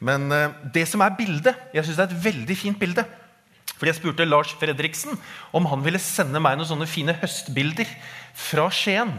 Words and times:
Men 0.00 0.30
eh, 0.32 0.54
det 0.74 0.86
som 0.88 1.02
er 1.04 1.16
bildet 1.16 1.74
Jeg 1.74 1.84
syns 1.84 1.98
det 1.98 2.06
er 2.06 2.14
et 2.14 2.24
veldig 2.24 2.56
fint 2.56 2.80
bilde. 2.80 3.04
Fordi 3.76 3.92
Jeg 3.92 4.00
spurte 4.00 4.28
Lars 4.28 4.52
Fredriksen 4.60 5.18
om 5.56 5.68
han 5.70 5.84
ville 5.84 6.00
sende 6.02 6.40
meg 6.42 6.58
noen 6.58 6.68
sånne 6.68 6.88
fine 6.90 7.14
høstbilder 7.20 7.88
fra 8.36 8.68
Skien. 8.72 9.14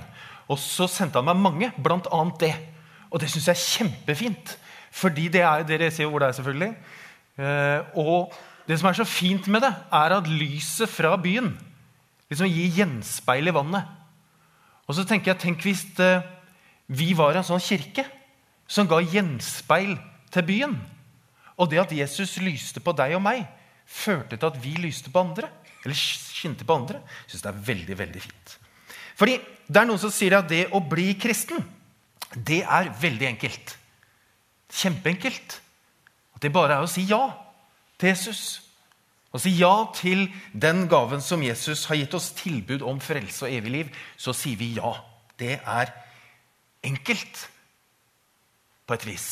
Og 0.52 0.60
så 0.62 0.88
sendte 0.92 1.22
han 1.22 1.30
meg 1.30 1.40
mange, 1.42 1.72
bl.a. 1.82 2.22
det. 2.42 2.54
Og 3.10 3.22
det 3.22 3.30
syns 3.32 3.50
jeg 3.50 3.58
er 3.58 3.66
kjempefint. 3.66 4.56
Fordi 4.92 5.30
det 5.32 5.42
er, 5.46 5.66
Dere 5.68 5.90
ser 5.92 6.06
jo 6.06 6.12
hvor 6.14 6.24
det 6.24 6.30
er, 6.30 6.38
selvfølgelig. 6.38 6.72
Eh, 7.42 7.98
og 8.02 8.36
det 8.68 8.78
som 8.80 8.90
er 8.90 9.00
så 9.00 9.08
fint 9.08 9.48
med 9.50 9.64
det, 9.66 9.72
er 9.72 10.18
at 10.18 10.30
lyset 10.30 10.90
fra 10.92 11.16
byen 11.18 11.54
liksom 12.32 12.48
gir 12.48 12.78
gjenspeil 12.78 13.50
i 13.50 13.56
vannet. 13.56 13.88
Og 14.88 14.96
så 14.96 15.04
tenker 15.08 15.34
jeg, 15.34 15.42
Tenk 15.42 15.66
hvis 15.66 15.84
eh, 16.04 16.24
vi 16.92 17.12
var 17.18 17.36
en 17.36 17.48
sånn 17.48 17.64
kirke 17.64 18.06
som 18.72 18.88
ga 18.88 19.02
gjenspeil 19.04 19.98
til 20.32 20.46
byen. 20.48 20.76
Og 21.58 21.70
det 21.70 21.82
at 21.82 21.94
Jesus 21.96 22.38
lyste 22.42 22.82
på 22.84 22.94
deg 22.98 23.16
og 23.18 23.24
meg, 23.26 23.44
førte 23.86 24.38
til 24.38 24.50
at 24.50 24.60
vi 24.64 24.76
lyste 24.80 25.12
på 25.12 25.22
andre. 25.22 25.50
Eller 25.84 25.98
skinte 25.98 26.66
på 26.66 26.78
andre. 26.78 27.02
Jeg 27.26 27.36
syns 27.36 27.46
det 27.46 27.52
er 27.52 27.62
veldig, 27.68 27.98
veldig 28.00 28.24
fint. 28.24 28.56
Fordi 29.20 29.38
det 29.68 29.82
er 29.82 29.88
noen 29.88 30.02
som 30.02 30.14
sier 30.14 30.38
at 30.40 30.50
det 30.50 30.66
å 30.74 30.82
bli 30.84 31.14
kristen, 31.20 31.62
det 32.32 32.62
er 32.64 32.92
veldig 33.02 33.28
enkelt. 33.34 33.76
Kjempeenkelt. 34.72 35.60
At 36.36 36.44
det 36.44 36.54
bare 36.54 36.80
er 36.80 36.86
å 36.86 36.90
si 36.90 37.04
ja 37.10 37.24
til 38.00 38.12
Jesus. 38.14 38.62
Å 39.32 39.40
si 39.40 39.54
ja 39.56 39.74
til 39.96 40.26
den 40.52 40.86
gaven 40.92 41.24
som 41.24 41.44
Jesus 41.44 41.86
har 41.90 42.00
gitt 42.00 42.16
oss 42.18 42.32
tilbud 42.40 42.84
om 42.88 43.00
frelse 43.04 43.46
og 43.46 43.54
evig 43.54 43.76
liv. 43.76 43.94
Så 44.18 44.36
sier 44.36 44.60
vi 44.60 44.74
ja. 44.80 44.96
Det 45.40 45.60
er 45.60 45.94
enkelt 46.86 47.46
på 48.88 48.98
et 48.98 49.08
vis. 49.08 49.30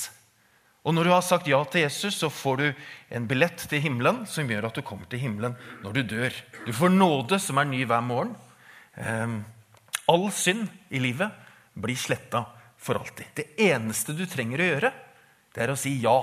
Og 0.88 0.96
når 0.96 1.06
du 1.06 1.12
har 1.12 1.24
sagt 1.26 1.50
ja 1.52 1.60
til 1.68 1.84
Jesus, 1.84 2.16
så 2.22 2.30
får 2.32 2.62
du 2.62 2.68
en 3.16 3.28
billett 3.28 3.66
til 3.70 3.84
himmelen 3.84 4.24
som 4.30 4.48
gjør 4.48 4.70
at 4.70 4.80
du 4.80 4.86
kommer 4.86 5.10
til 5.12 5.21
himmelen 5.26 5.58
når 5.84 5.98
du 5.98 6.02
dør. 6.16 6.36
Du 6.66 6.71
får 6.76 6.94
nåde 6.94 7.40
som 7.44 7.60
er 7.60 7.68
ny 7.68 7.84
hver 7.90 8.05
morgen. 8.05 8.32
Um, 8.96 9.41
all 10.10 10.30
synd 10.36 10.70
i 10.90 11.02
livet 11.04 11.36
blir 11.76 11.99
sletta 11.99 12.46
for 12.80 12.99
alltid. 13.02 13.27
Det 13.36 13.48
eneste 13.70 14.16
du 14.16 14.24
trenger 14.30 14.63
å 14.63 14.70
gjøre, 14.70 14.94
det 15.55 15.66
er 15.66 15.74
å 15.74 15.80
si 15.80 15.98
ja. 16.04 16.20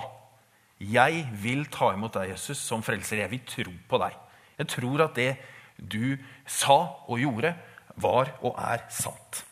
Jeg 0.76 1.22
vil 1.40 1.64
ta 1.72 1.92
imot 1.94 2.16
deg, 2.18 2.34
Jesus, 2.34 2.60
som 2.60 2.82
frelser. 2.84 3.22
Jeg 3.22 3.32
vil 3.32 3.44
tro 3.48 3.72
på 3.88 4.00
deg. 4.00 4.16
Jeg 4.58 4.72
tror 4.72 5.04
at 5.06 5.16
det 5.16 5.30
du 5.76 6.16
sa 6.48 6.76
og 7.08 7.20
gjorde, 7.20 7.54
var 7.96 8.34
og 8.44 8.58
er 8.60 8.84
sant. 8.92 9.42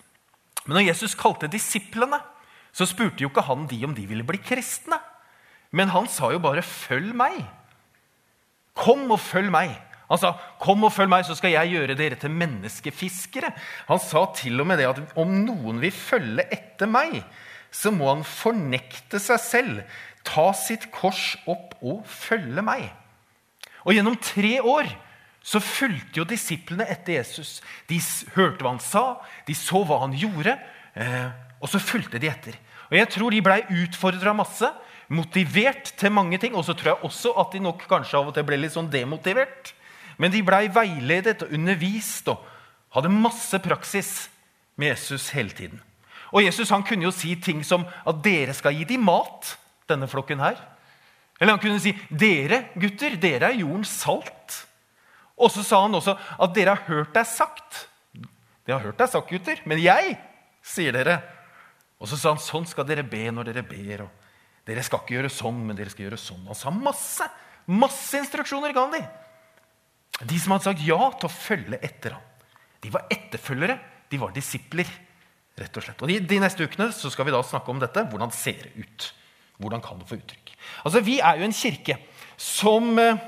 Men 0.65 0.79
når 0.79 0.89
Jesus 0.91 1.17
kalte 1.17 1.49
disiplene 1.53 2.21
så 2.75 2.87
spurte 2.91 3.23
jo 3.23 3.31
ikke 3.31 3.47
han 3.47 3.69
de 3.71 3.79
om 3.87 3.95
de 3.95 4.07
ville 4.11 4.27
bli 4.27 4.41
kristne. 4.43 4.99
Men 5.75 5.93
han 5.95 6.09
sa 6.11 6.31
jo 6.33 6.43
bare 6.43 6.63
'følg 6.63 7.15
meg'. 7.15 7.47
Kom 8.75 9.11
og 9.11 9.21
følg 9.21 9.51
meg. 9.51 9.71
Han 10.09 10.19
sa 10.19 10.35
'kom 10.61 10.85
og 10.85 10.93
følg 10.93 11.09
meg, 11.09 11.25
så 11.25 11.35
skal 11.35 11.51
jeg 11.51 11.71
gjøre 11.71 11.97
dere 11.97 12.15
til 12.15 12.31
menneskefiskere'. 12.31 13.55
Han 13.89 13.99
sa 13.99 14.27
til 14.35 14.61
og 14.61 14.67
med 14.67 14.79
det 14.79 14.89
at 14.89 15.17
om 15.17 15.29
noen 15.45 15.81
vil 15.81 15.93
følge 15.93 16.45
etter 16.53 16.87
meg, 16.87 17.25
så 17.71 17.91
må 17.91 18.15
han 18.15 18.25
fornekte 18.25 19.19
seg 19.19 19.41
selv, 19.41 19.83
ta 20.25 20.53
sitt 20.53 20.91
kors 20.93 21.37
opp 21.47 21.75
og 21.83 22.07
følge 22.07 22.63
meg. 22.63 22.93
Og 23.85 23.95
gjennom 23.95 24.17
tre 24.17 24.61
år 24.61 24.87
så 25.45 25.61
fulgte 25.61 26.23
jo 26.23 26.25
disiplene 26.25 26.87
etter 26.89 27.19
Jesus. 27.19 27.61
De 27.89 27.99
hørte 28.35 28.65
hva 28.65 28.71
han 28.71 28.81
sa, 28.81 29.21
de 29.47 29.55
så 29.55 29.85
hva 29.85 30.01
han 30.01 30.15
gjorde. 30.17 30.57
Og 31.65 31.71
så 31.73 31.81
fulgte 31.81 32.21
de 32.21 32.29
etter. 32.29 32.59
Og 32.91 32.99
Jeg 32.99 33.09
tror 33.15 33.33
de 33.33 33.45
blei 33.45 33.63
utfordra 33.73 34.35
masse, 34.37 34.69
motivert 35.09 35.95
til 35.97 36.13
mange 36.13 36.39
ting. 36.39 36.55
Og 36.55 36.67
så 36.67 36.77
tror 36.77 36.93
jeg 36.93 37.09
også 37.09 37.33
at 37.41 37.57
de 37.57 37.63
nok 37.65 37.87
kanskje 37.89 38.21
av 38.21 38.29
og 38.29 38.37
til 38.37 38.45
ble 38.45 38.61
litt 38.61 38.75
sånn 38.77 38.93
demotivert. 38.93 39.73
Men 40.21 40.31
de 40.31 40.45
blei 40.47 40.69
veiledet 40.73 41.43
og 41.43 41.57
undervist 41.57 42.29
og 42.31 42.45
hadde 42.95 43.11
masse 43.11 43.59
praksis 43.65 44.13
med 44.79 44.93
Jesus 44.93 45.31
hele 45.35 45.57
tiden. 45.57 45.81
Og 46.35 46.45
Jesus 46.45 46.71
han 46.75 46.85
kunne 46.87 47.07
jo 47.07 47.15
si 47.15 47.35
ting 47.41 47.63
som 47.67 47.87
at 47.87 48.23
dere 48.23 48.55
skal 48.55 48.75
gi 48.75 48.87
dem 48.89 49.05
mat, 49.07 49.57
denne 49.91 50.09
flokken 50.11 50.43
her. 50.43 50.59
Eller 51.41 51.57
han 51.57 51.63
kunne 51.63 51.83
si 51.83 51.95
dere 52.11 52.69
gutter, 52.79 53.17
dere 53.21 53.51
er 53.51 53.61
jordens 53.63 53.93
salt. 54.03 54.61
Og 55.35 55.51
så 55.51 55.65
sa 55.67 55.83
han 55.85 55.95
også 55.99 56.15
at 56.15 56.55
dere 56.55 56.77
har 56.77 56.87
hørt 56.87 57.15
deg 57.15 57.27
sagt. 57.27 57.87
Dere 58.65 58.79
har 58.79 58.87
hørt 58.89 59.01
deg 59.01 59.11
sagt, 59.11 59.31
gutter, 59.31 59.63
men 59.67 59.83
jeg 59.83 60.17
sier 60.65 60.95
dere 60.95 61.19
og 62.05 62.11
så 62.11 62.19
sa 62.21 62.35
han 62.35 62.43
sånn 62.43 62.69
skal 62.69 62.85
dere 62.85 63.07
be 63.09 63.23
når 63.33 63.49
dere 63.49 63.65
ber. 63.65 64.05
og 64.05 64.69
Dere 64.69 64.85
skal 64.85 65.01
ikke 65.01 65.17
gjøre 65.17 65.33
sånn, 65.33 65.63
men 65.65 65.77
dere 65.79 65.93
skal 65.93 66.07
gjøre 66.07 66.21
sånn. 66.21 66.45
Han 66.51 66.59
sa 66.59 66.73
masse 66.73 67.31
masse 67.71 68.19
instruksjoner 68.21 68.75
ga 68.75 68.85
han 68.85 68.95
dem. 68.99 69.09
De 70.29 70.39
som 70.39 70.55
hadde 70.55 70.69
sagt 70.69 70.85
ja 70.87 71.01
til 71.17 71.29
å 71.29 71.33
følge 71.33 71.81
etter 71.83 72.17
ham. 72.17 72.31
De 72.85 72.93
var 72.93 73.09
etterfølgere. 73.13 73.79
De 74.13 74.21
var 74.21 74.35
disipler. 74.37 74.89
rett 75.57 75.77
og 75.79 75.85
slett. 75.87 76.03
Og 76.03 76.11
de, 76.11 76.19
de, 76.19 76.41
neste 76.43 76.67
ukene 76.67 76.91
så 76.93 77.11
skal 77.15 77.29
vi 77.29 77.35
da 77.35 77.41
snakke 77.47 77.71
om 77.71 77.81
dette. 77.83 78.05
Hvordan 78.11 78.33
ser 78.35 78.59
det 78.67 78.73
ut? 78.85 79.09
Hvordan 79.63 79.83
kan 79.83 80.01
det 80.01 80.09
få 80.11 80.19
uttrykk? 80.19 80.55
Altså, 80.85 81.01
Vi 81.01 81.21
er 81.21 81.39
jo 81.39 81.47
en 81.47 81.55
kirke 81.55 81.99
som 82.37 82.99
eh, 82.99 83.21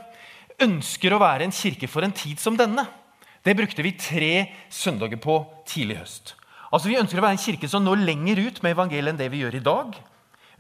ønsker 0.63 1.15
å 1.15 1.23
være 1.23 1.47
en 1.47 1.55
kirke 1.55 1.89
for 1.89 2.03
en 2.03 2.15
tid 2.15 2.43
som 2.43 2.59
denne. 2.59 2.83
Det 3.47 3.55
brukte 3.55 3.85
vi 3.87 3.95
tre 3.95 4.33
søndager 4.69 5.21
på 5.23 5.39
tidlig 5.71 6.01
høst. 6.01 6.35
Altså, 6.77 6.91
Vi 6.93 6.99
ønsker 7.01 7.23
å 7.23 7.25
være 7.25 7.39
en 7.39 7.41
kirke 7.41 7.69
som 7.73 7.85
når 7.87 8.03
lenger 8.05 8.43
ut 8.51 8.59
med 8.61 8.75
evangeliet 8.75 9.15
enn 9.15 9.17
det 9.17 9.31
vi 9.33 9.39
gjør 9.41 9.55
i 9.57 9.65
dag. 9.65 9.95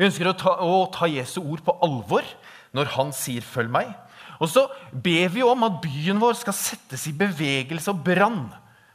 Vi 0.00 0.06
ønsker 0.06 0.30
å 0.30 0.36
ta, 0.40 0.54
å 0.64 0.86
ta 0.88 1.08
Jesu 1.12 1.42
ord 1.42 1.60
på 1.64 1.74
alvor 1.84 2.24
når 2.72 2.88
han 2.94 3.10
sier 3.12 3.44
'følg 3.44 3.68
meg'. 3.68 3.92
Og 4.40 4.48
så 4.48 4.62
ber 4.92 5.28
vi 5.28 5.42
om 5.44 5.64
at 5.64 5.82
byen 5.82 6.20
vår 6.20 6.38
skal 6.40 6.56
settes 6.56 7.06
i 7.08 7.12
bevegelse 7.12 7.92
og 7.92 8.00
brann 8.04 8.48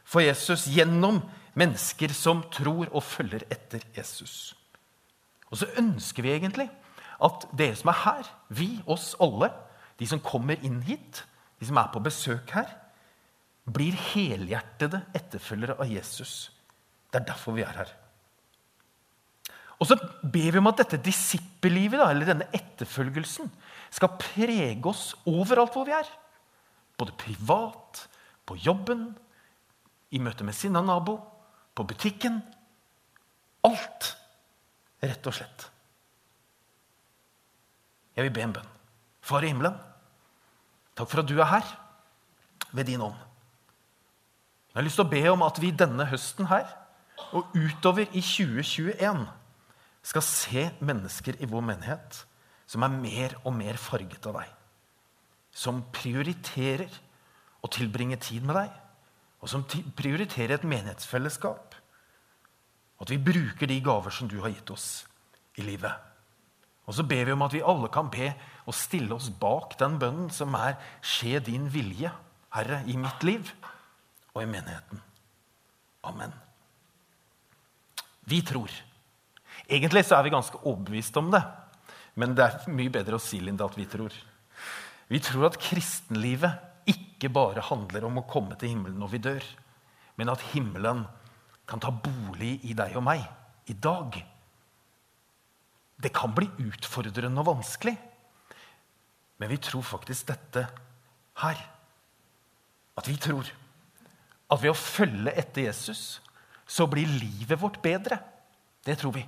for 0.04 0.22
Jesus 0.22 0.66
gjennom 0.66 1.20
mennesker 1.54 2.10
som 2.10 2.42
tror 2.50 2.90
og 2.90 3.02
følger 3.02 3.46
etter 3.50 3.82
Jesus. 3.94 4.54
Og 5.50 5.58
så 5.58 5.66
ønsker 5.78 6.22
vi 6.22 6.34
egentlig 6.34 6.70
at 7.22 7.46
dere 7.54 7.76
som 7.76 7.90
er 7.90 8.02
her, 8.02 8.24
vi, 8.50 8.82
oss 8.86 9.14
alle, 9.20 9.50
de 9.98 10.06
som 10.06 10.18
kommer 10.18 10.58
inn 10.64 10.82
hit, 10.82 11.22
de 11.60 11.66
som 11.66 11.78
er 11.78 11.86
på 11.92 12.02
besøk 12.02 12.50
her, 12.50 12.66
blir 13.70 13.94
helhjertede 13.94 15.04
etterfølgere 15.14 15.78
av 15.78 15.86
Jesus 15.86 16.50
det 17.12 17.20
er 17.20 17.28
derfor 17.28 17.56
vi 17.56 17.64
er 17.66 17.76
her. 17.76 17.90
Og 19.82 19.88
så 19.90 19.96
ber 20.22 20.54
vi 20.54 20.60
om 20.60 20.70
at 20.70 20.78
dette 20.78 21.00
disippellivet, 21.02 22.00
eller 22.00 22.28
denne 22.28 22.46
etterfølgelsen, 22.54 23.50
skal 23.92 24.14
prege 24.20 24.78
oss 24.88 25.10
overalt 25.28 25.74
hvor 25.74 25.88
vi 25.88 25.94
er. 25.96 26.08
Både 26.96 27.16
privat, 27.18 28.06
på 28.46 28.56
jobben, 28.62 29.08
i 30.12 30.20
møte 30.22 30.46
med 30.46 30.54
sinna 30.54 30.84
nabo, 30.84 31.16
på 31.74 31.84
butikken. 31.88 32.38
Alt, 33.66 34.12
rett 35.02 35.28
og 35.28 35.34
slett. 35.34 35.66
Jeg 38.14 38.28
vil 38.28 38.34
be 38.36 38.44
en 38.44 38.54
bønn. 38.54 38.70
Far 39.22 39.44
i 39.44 39.50
himmelen, 39.50 39.74
takk 40.98 41.10
for 41.10 41.22
at 41.22 41.28
du 41.30 41.36
er 41.40 41.48
her 41.48 41.74
ved 42.74 42.88
din 42.90 43.02
ånd. 43.02 43.18
Jeg 44.72 44.78
har 44.78 44.86
lyst 44.86 44.98
til 44.98 45.06
å 45.06 45.12
be 45.12 45.22
om 45.30 45.44
at 45.46 45.58
vi 45.62 45.74
denne 45.74 46.06
høsten 46.10 46.48
her 46.50 46.70
og 47.32 47.54
utover 47.54 48.06
i 48.10 48.20
2021 48.20 49.24
skal 50.02 50.24
se 50.26 50.66
mennesker 50.82 51.38
i 51.40 51.48
vår 51.48 51.64
menighet 51.64 52.22
som 52.72 52.84
er 52.86 52.94
mer 52.94 53.34
og 53.44 53.54
mer 53.56 53.78
farget 53.80 54.26
av 54.30 54.38
deg. 54.40 54.52
Som 55.52 55.82
prioriterer 55.92 56.92
å 57.62 57.70
tilbringe 57.70 58.16
tid 58.22 58.46
med 58.46 58.56
deg, 58.56 58.70
og 59.42 59.50
som 59.50 59.64
prioriterer 59.66 60.56
et 60.56 60.68
menighetsfellesskap. 60.68 61.76
At 63.02 63.10
vi 63.10 63.18
bruker 63.18 63.68
de 63.68 63.80
gaver 63.84 64.14
som 64.14 64.30
du 64.30 64.38
har 64.40 64.54
gitt 64.54 64.70
oss 64.72 65.04
i 65.58 65.66
livet. 65.66 65.92
Og 66.86 66.96
så 66.96 67.04
ber 67.06 67.26
vi 67.26 67.34
om 67.34 67.44
at 67.44 67.54
vi 67.54 67.62
alle 67.62 67.90
kan 67.92 68.08
be 68.10 68.32
og 68.66 68.74
stille 68.74 69.14
oss 69.14 69.28
bak 69.30 69.76
den 69.78 69.98
bønnen 70.02 70.30
som 70.30 70.54
er 70.54 70.78
'Skje 71.02 71.38
din 71.38 71.72
vilje, 71.72 72.10
Herre, 72.54 72.82
i 72.86 72.96
mitt 72.96 73.22
liv 73.22 73.52
og 74.34 74.42
i 74.42 74.46
menigheten'. 74.46 75.00
Amen. 76.04 76.32
Vi 78.28 78.42
tror. 78.46 78.70
Egentlig 79.66 80.04
så 80.06 80.18
er 80.18 80.26
vi 80.26 80.34
ganske 80.34 80.60
overbevist 80.62 81.16
om 81.20 81.30
det. 81.32 81.42
Men 82.18 82.36
det 82.36 82.44
er 82.44 82.74
mye 82.74 82.92
bedre 82.92 83.16
å 83.16 83.22
si 83.22 83.40
Linda, 83.40 83.66
at 83.66 83.78
vi 83.78 83.86
tror. 83.88 84.12
Vi 85.08 85.20
tror 85.22 85.48
at 85.48 85.58
kristenlivet 85.60 86.88
ikke 86.88 87.30
bare 87.32 87.64
handler 87.64 88.06
om 88.08 88.20
å 88.20 88.26
komme 88.28 88.56
til 88.58 88.72
himmelen 88.72 88.98
når 89.00 89.12
vi 89.12 89.20
dør, 89.22 89.44
men 90.18 90.32
at 90.32 90.42
himmelen 90.52 91.04
kan 91.68 91.80
ta 91.80 91.92
bolig 91.94 92.56
i 92.68 92.74
deg 92.76 92.96
og 92.98 93.04
meg 93.06 93.22
i 93.70 93.76
dag. 93.78 94.16
Det 96.02 96.10
kan 96.14 96.34
bli 96.34 96.48
utfordrende 96.64 97.44
og 97.44 97.52
vanskelig, 97.52 97.94
men 99.38 99.50
vi 99.50 99.60
tror 99.62 99.84
faktisk 99.86 100.28
dette 100.32 100.66
her. 101.42 101.62
At 102.98 103.08
vi 103.08 103.16
tror 103.16 103.46
at 104.52 104.60
ved 104.60 104.72
å 104.72 104.76
følge 104.76 105.32
etter 105.38 105.68
Jesus 105.70 106.20
så 106.66 106.86
blir 106.90 107.08
livet 107.08 107.60
vårt 107.60 107.80
bedre. 107.82 108.18
Det 108.84 108.96
tror 109.00 109.14
vi. 109.16 109.24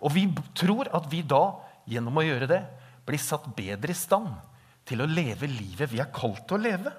Og 0.00 0.14
vi 0.14 0.24
tror 0.56 0.88
at 0.96 1.06
vi 1.12 1.22
da, 1.26 1.60
gjennom 1.90 2.20
å 2.20 2.24
gjøre 2.24 2.48
det, 2.50 2.60
blir 3.06 3.20
satt 3.20 3.48
bedre 3.56 3.92
i 3.92 3.98
stand 3.98 4.32
til 4.88 5.02
å 5.02 5.08
leve 5.08 5.48
livet 5.50 5.90
vi 5.90 6.00
er 6.02 6.10
kalt 6.14 6.46
til 6.48 6.58
å 6.58 6.64
leve. 6.64 6.92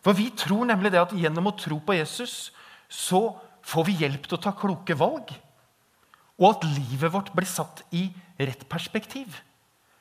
For 0.00 0.16
vi 0.16 0.30
tror 0.32 0.64
nemlig 0.70 0.94
det 0.94 1.02
at 1.02 1.14
gjennom 1.16 1.50
å 1.50 1.56
tro 1.58 1.78
på 1.84 1.96
Jesus 1.98 2.50
så 2.90 3.36
får 3.66 3.86
vi 3.86 3.98
hjelp 4.00 4.24
til 4.26 4.38
å 4.38 4.42
ta 4.42 4.54
kloke 4.56 4.96
valg. 4.98 5.28
Og 6.40 6.46
at 6.48 6.64
livet 6.64 7.12
vårt 7.12 7.34
blir 7.36 7.48
satt 7.48 7.84
i 7.92 8.06
rett 8.40 8.64
perspektiv. 8.70 9.36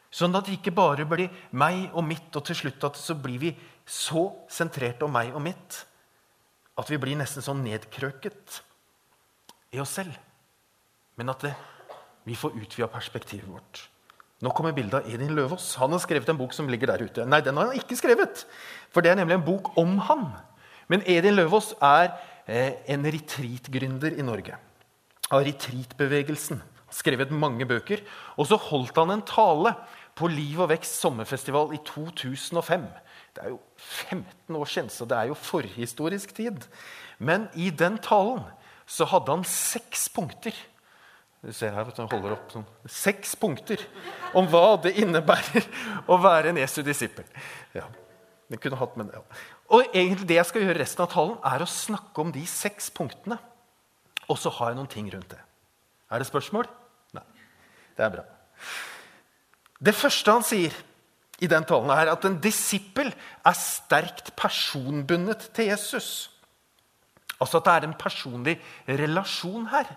Sånn 0.09 0.33
at 0.37 0.47
det 0.47 0.55
ikke 0.57 0.73
bare 0.73 1.05
blir 1.05 1.27
meg 1.51 1.91
og 1.91 2.05
mitt, 2.07 2.31
og 2.33 2.45
til 2.47 2.57
slutt 2.57 2.87
at 2.87 2.97
så 2.97 3.13
blir 3.19 3.37
vi 3.41 3.51
så 3.85 4.29
sentrert 4.49 5.03
om 5.05 5.11
meg 5.13 5.35
og 5.35 5.43
mitt 5.43 5.83
at 6.79 6.89
vi 6.91 6.99
blir 7.01 7.17
nesten 7.19 7.43
sånn 7.43 7.63
nedkrøket 7.65 8.61
i 9.75 9.81
oss 9.83 9.97
selv. 9.99 10.15
Men 11.19 11.33
at 11.33 11.43
det, 11.43 11.53
vi 12.27 12.37
får 12.39 12.55
utvida 12.55 12.87
perspektivet 12.91 13.49
vårt. 13.49 13.83
Nå 14.39 14.53
kommer 14.55 14.71
bildet 14.75 15.01
av 15.01 15.11
Edin 15.11 15.33
Løvaas. 15.35 15.73
Han 15.81 15.91
har 15.91 15.99
skrevet 15.99 16.29
en 16.31 16.39
bok 16.39 16.53
som 16.55 16.69
ligger 16.71 16.93
der 16.93 17.03
ute. 17.03 17.25
Nei, 17.27 17.41
den 17.43 17.59
har 17.59 17.67
han 17.67 17.79
ikke 17.79 17.97
skrevet, 17.99 18.45
for 18.93 19.03
det 19.03 19.11
er 19.11 19.19
nemlig 19.19 19.35
en 19.35 19.47
bok 19.47 19.73
om 19.79 19.97
han. 20.07 20.29
Men 20.89 21.03
Edin 21.03 21.35
Løvaas 21.35 21.73
er 21.83 22.13
eh, 22.47 22.79
en 22.93 23.03
retreatgründer 23.03 24.15
i 24.15 24.25
Norge. 24.25 24.55
Av 25.29 25.43
retreatbevegelsen. 25.45 26.63
Skrevet 26.89 27.33
mange 27.35 27.67
bøker. 27.69 28.01
Og 28.39 28.47
så 28.49 28.57
holdt 28.69 28.97
han 28.97 29.11
en 29.13 29.25
tale 29.27 29.75
på 30.17 30.31
Liv 30.31 30.63
og 30.63 30.71
Vekst 30.71 31.03
sommerfestival 31.03 31.75
i 31.75 31.81
2005. 31.85 32.87
Det 33.35 33.43
er 33.43 33.53
jo 33.53 33.59
15 34.09 34.57
år 34.57 34.69
siden, 34.69 34.89
så 34.93 35.05
det 35.05 35.17
er 35.17 35.29
jo 35.29 35.37
forhistorisk 35.37 36.33
tid. 36.35 36.65
Men 37.19 37.47
i 37.53 37.69
den 37.69 37.99
talen 38.03 38.43
så 38.89 39.05
hadde 39.09 39.31
han 39.31 39.45
seks 39.47 40.07
punkter. 40.13 40.55
Du 41.39 41.53
ser 41.55 41.71
her, 41.71 41.87
han 41.95 42.11
holder 42.11 42.35
opp 42.35 42.49
sånn. 42.51 42.65
Seks 42.89 43.35
punkter 43.39 43.83
om 44.35 44.49
hva 44.51 44.75
det 44.83 44.97
innebærer 44.99 45.67
å 46.11 46.17
være 46.19 46.51
en 46.51 46.59
Jesu 46.59 46.81
disippel. 46.83 47.27
Ja, 47.77 47.85
det 48.51 48.59
kunne 48.63 48.79
hatt, 48.79 48.97
men 48.99 49.11
ja. 49.13 49.21
Og 49.69 49.93
egentlig 49.93 50.27
det 50.31 50.39
jeg 50.39 50.49
skal 50.49 50.65
gjøre 50.65 50.81
resten 50.81 51.05
av 51.05 51.13
talen, 51.13 51.37
er 51.45 51.63
å 51.63 51.69
snakke 51.69 52.25
om 52.25 52.33
de 52.35 52.43
seks 52.49 52.89
punktene. 52.91 53.37
Og 54.29 54.37
så 54.41 54.51
har 54.57 54.73
jeg 54.73 54.79
noen 54.81 54.91
ting 54.91 55.07
rundt 55.13 55.31
det. 55.31 55.39
Er 56.09 56.21
det 56.21 56.27
spørsmål? 56.27 56.67
Nei. 57.15 57.25
Det 57.95 58.05
er 58.05 58.13
bra. 58.17 58.25
Det 59.79 59.95
første 59.95 60.33
han 60.33 60.43
sier, 60.43 60.75
i 61.39 61.47
den 61.47 61.65
talen 61.67 61.91
her 61.93 62.11
at 62.11 62.25
en 62.27 62.37
disippel 62.43 63.11
er 63.47 63.57
sterkt 63.57 64.33
personbundet 64.39 65.49
til 65.55 65.71
Jesus. 65.71 66.29
Altså 67.39 67.59
at 67.59 67.67
det 67.67 67.75
er 67.75 67.87
en 67.87 67.99
personlig 67.99 68.57
relasjon 68.87 69.69
her. 69.71 69.91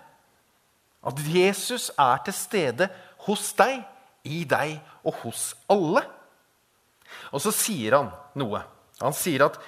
At 1.03 1.19
Jesus 1.27 1.89
er 1.99 2.21
til 2.23 2.35
stede 2.37 2.87
hos 3.27 3.51
deg, 3.59 3.81
i 4.23 4.45
deg 4.47 4.77
og 5.03 5.17
hos 5.25 5.49
alle. 5.71 6.05
Og 7.35 7.43
så 7.43 7.51
sier 7.51 7.97
han 7.97 8.13
noe. 8.39 8.61
Han 9.01 9.15
sier 9.15 9.43
at 9.49 9.59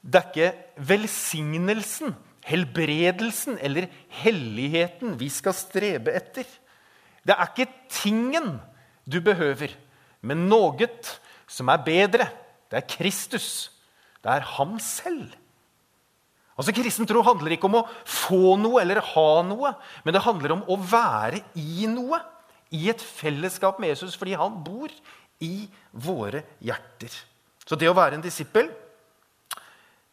det 0.00 0.18
er 0.18 0.30
ikke 0.30 0.84
velsignelsen, 0.90 2.16
helbredelsen 2.48 3.60
eller 3.60 3.86
helligheten 4.22 5.14
vi 5.20 5.28
skal 5.30 5.54
strebe 5.54 6.14
etter. 6.16 6.48
Det 7.22 7.36
er 7.36 7.52
ikke 7.52 7.68
tingen 7.92 8.56
du 9.04 9.20
behøver, 9.22 9.76
men 10.26 10.48
noe 10.50 10.88
som 11.50 11.70
er 11.72 11.84
bedre. 11.84 12.26
Det 12.70 12.80
er 12.80 12.88
Kristus. 12.88 13.70
Det 14.20 14.30
er 14.32 14.46
ham 14.56 14.76
selv. 14.82 15.32
Altså, 16.60 16.74
Kristen 16.76 17.08
tro 17.08 17.22
handler 17.24 17.54
ikke 17.56 17.70
om 17.70 17.78
å 17.80 17.86
få 18.04 18.58
noe 18.60 18.82
eller 18.82 19.00
ha 19.14 19.30
noe, 19.48 19.72
men 20.04 20.12
det 20.12 20.26
handler 20.26 20.58
om 20.58 20.66
å 20.68 20.76
være 20.76 21.40
i 21.56 21.88
noe. 21.88 22.20
I 22.70 22.84
et 22.92 23.00
fellesskap 23.02 23.80
med 23.82 23.90
Jesus, 23.90 24.14
fordi 24.14 24.36
han 24.38 24.60
bor 24.62 24.92
i 25.42 25.64
våre 25.90 26.44
hjerter. 26.62 27.10
Så 27.66 27.78
det 27.80 27.88
å 27.90 27.96
være 27.96 28.18
en 28.18 28.24
disippel 28.24 28.68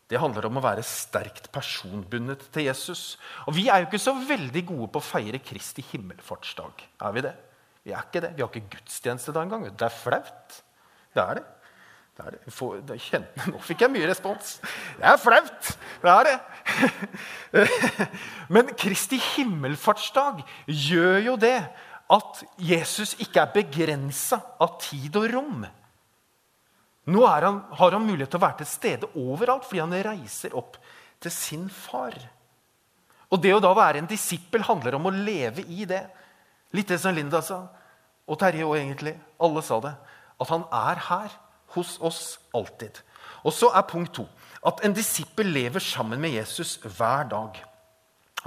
det 0.08 0.22
handler 0.22 0.46
om 0.48 0.60
å 0.60 0.64
være 0.64 0.86
sterkt 0.88 1.50
personbundet 1.52 2.46
til 2.56 2.70
Jesus. 2.70 3.18
Og 3.44 3.58
Vi 3.58 3.68
er 3.68 3.82
jo 3.82 3.90
ikke 3.90 4.00
så 4.00 4.14
veldig 4.16 4.64
gode 4.70 4.88
på 4.94 5.02
å 5.02 5.04
feire 5.04 5.42
Kristi 5.44 5.84
himmelfartsdag. 5.90 6.86
Er 7.04 7.16
vi 7.16 7.24
det? 7.26 7.34
Vi 7.88 7.94
er 7.96 8.04
ikke 8.04 8.20
det. 8.20 8.34
Vi 8.36 8.44
har 8.44 8.50
ikke 8.52 8.76
gudstjeneste 8.76 9.32
da 9.32 9.46
engang. 9.46 9.64
Det 9.72 9.88
er 9.88 9.94
flaut. 9.94 10.58
Det 11.16 11.24
er 11.24 11.40
det. 11.40 11.44
det, 12.18 12.26
er 12.26 12.36
det. 12.36 12.54
Får, 12.54 12.82
det 12.90 12.98
kjente, 13.00 13.46
nå 13.54 13.62
fikk 13.64 13.86
jeg 13.86 13.94
mye 13.94 14.10
respons. 14.10 14.58
Det 14.98 15.08
er 15.08 15.22
flaut! 15.22 15.70
Det 16.04 16.12
er 16.12 16.28
det. 16.28 16.36
Men 18.54 18.74
Kristi 18.76 19.22
himmelfartsdag 19.38 20.44
gjør 20.68 21.22
jo 21.30 21.38
det 21.40 21.56
at 22.18 22.44
Jesus 22.60 23.16
ikke 23.24 23.46
er 23.46 23.56
begrensa 23.56 24.42
av 24.60 24.76
tid 24.84 25.16
og 25.20 25.32
rom. 25.32 25.66
Nå 27.08 27.24
han, 27.24 27.64
har 27.72 27.96
han 27.96 28.04
mulighet 28.04 28.36
til 28.36 28.42
å 28.42 28.46
være 28.50 28.62
til 28.66 28.74
stede 28.74 29.12
overalt 29.16 29.64
fordi 29.64 29.80
han 29.80 29.96
reiser 30.12 30.56
opp 30.60 30.76
til 31.24 31.32
sin 31.32 31.68
far. 31.72 32.16
Og 33.32 33.40
det 33.44 33.56
å 33.56 33.64
da 33.64 33.72
være 33.76 34.04
en 34.04 34.12
disippel 34.12 34.68
handler 34.68 35.00
om 35.00 35.08
å 35.08 35.16
leve 35.16 35.64
i 35.72 35.88
det. 35.88 36.04
Litt 36.76 36.90
det 36.92 37.00
som 37.02 37.16
Linda 37.16 37.42
sa, 37.42 37.64
og 38.28 38.40
Terje 38.40 38.66
òg 38.68 38.80
egentlig. 38.80 39.16
Alle 39.40 39.64
sa 39.64 39.80
det. 39.84 39.94
At 40.42 40.52
han 40.52 40.66
er 40.74 41.00
her 41.08 41.38
hos 41.76 41.96
oss 42.04 42.40
alltid. 42.56 43.00
Og 43.46 43.54
så 43.56 43.72
er 43.72 43.88
punkt 43.88 44.16
to 44.18 44.28
at 44.68 44.82
en 44.84 44.96
disippel 44.96 45.48
lever 45.54 45.80
sammen 45.80 46.20
med 46.20 46.34
Jesus 46.36 46.76
hver 46.84 47.28
dag. 47.30 47.60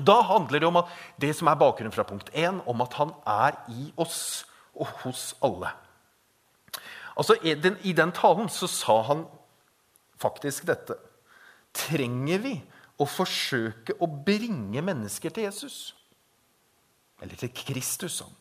Da 0.01 0.21
handler 0.27 0.59
det 0.59 0.69
om 0.69 0.81
at 0.81 0.91
det 1.21 1.33
som 1.37 1.49
er 1.49 1.59
bakgrunnen 1.61 1.95
fra 1.95 2.05
punkt 2.05 2.31
én, 2.35 2.61
om 2.67 2.81
at 2.81 2.97
han 2.99 3.13
er 3.27 3.57
i 3.73 3.93
oss 3.97 4.45
og 4.75 4.89
hos 5.05 5.35
alle. 5.43 5.71
Altså, 7.17 7.37
i 7.83 7.93
den 7.93 8.13
talen 8.13 8.49
så 8.49 8.67
sa 8.67 9.01
han 9.03 9.25
faktisk 10.21 10.67
dette. 10.69 10.97
Trenger 11.75 12.39
vi 12.43 12.55
å 13.01 13.07
forsøke 13.09 13.97
å 14.01 14.09
bringe 14.09 14.83
mennesker 14.85 15.33
til 15.33 15.49
Jesus? 15.49 15.95
Eller 17.21 17.37
til 17.41 17.53
Kristus, 17.55 18.21
sånn. 18.21 18.37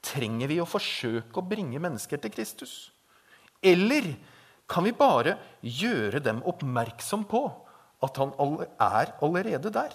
Trenger 0.00 0.48
vi 0.48 0.60
å 0.62 0.68
forsøke 0.68 1.40
å 1.40 1.46
bringe 1.46 1.80
mennesker 1.82 2.20
til 2.22 2.32
Kristus? 2.32 2.74
Eller 3.60 4.14
kan 4.70 4.86
vi 4.86 4.94
bare 4.96 5.36
gjøre 5.66 6.22
dem 6.24 6.40
oppmerksom 6.48 7.26
på 7.28 7.42
at 8.00 8.16
han 8.22 8.32
er 8.80 9.12
allerede 9.20 9.72
der? 9.74 9.92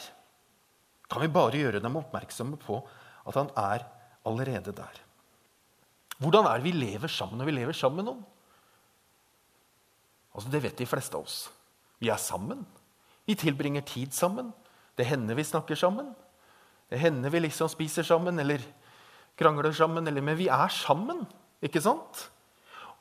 Kan 1.09 1.23
vi 1.23 1.31
bare 1.31 1.57
gjøre 1.57 1.81
dem 1.81 1.97
oppmerksomme 1.97 2.59
på 2.61 2.81
at 3.25 3.39
han 3.39 3.49
er 3.57 3.85
allerede 4.27 4.75
der? 4.75 5.01
Hvordan 6.21 6.47
er 6.47 6.59
det 6.59 6.67
vi 6.67 6.75
lever 6.75 7.11
sammen 7.11 7.39
når 7.39 7.49
vi 7.49 7.57
lever 7.57 7.77
sammen 7.77 8.01
med 8.01 8.09
noen? 8.11 8.25
Altså, 10.35 10.51
Det 10.51 10.63
vet 10.63 10.77
de 10.77 10.85
fleste 10.85 11.15
av 11.15 11.23
oss. 11.23 11.49
Vi 11.99 12.09
er 12.11 12.19
sammen. 12.19 12.65
Vi 13.25 13.35
tilbringer 13.35 13.81
tid 13.81 14.13
sammen. 14.13 14.51
Det 14.97 15.07
hender 15.07 15.35
vi 15.35 15.43
snakker 15.43 15.75
sammen. 15.75 16.13
Det 16.91 16.99
hender 17.01 17.33
vi 17.33 17.41
liksom 17.47 17.69
spiser 17.71 18.05
sammen 18.05 18.39
eller 18.39 18.63
krangler 19.39 19.73
sammen, 19.75 20.07
eller, 20.07 20.23
men 20.23 20.37
vi 20.39 20.47
er 20.51 20.71
sammen. 20.71 21.25
ikke 21.63 21.81
sant? 21.83 22.27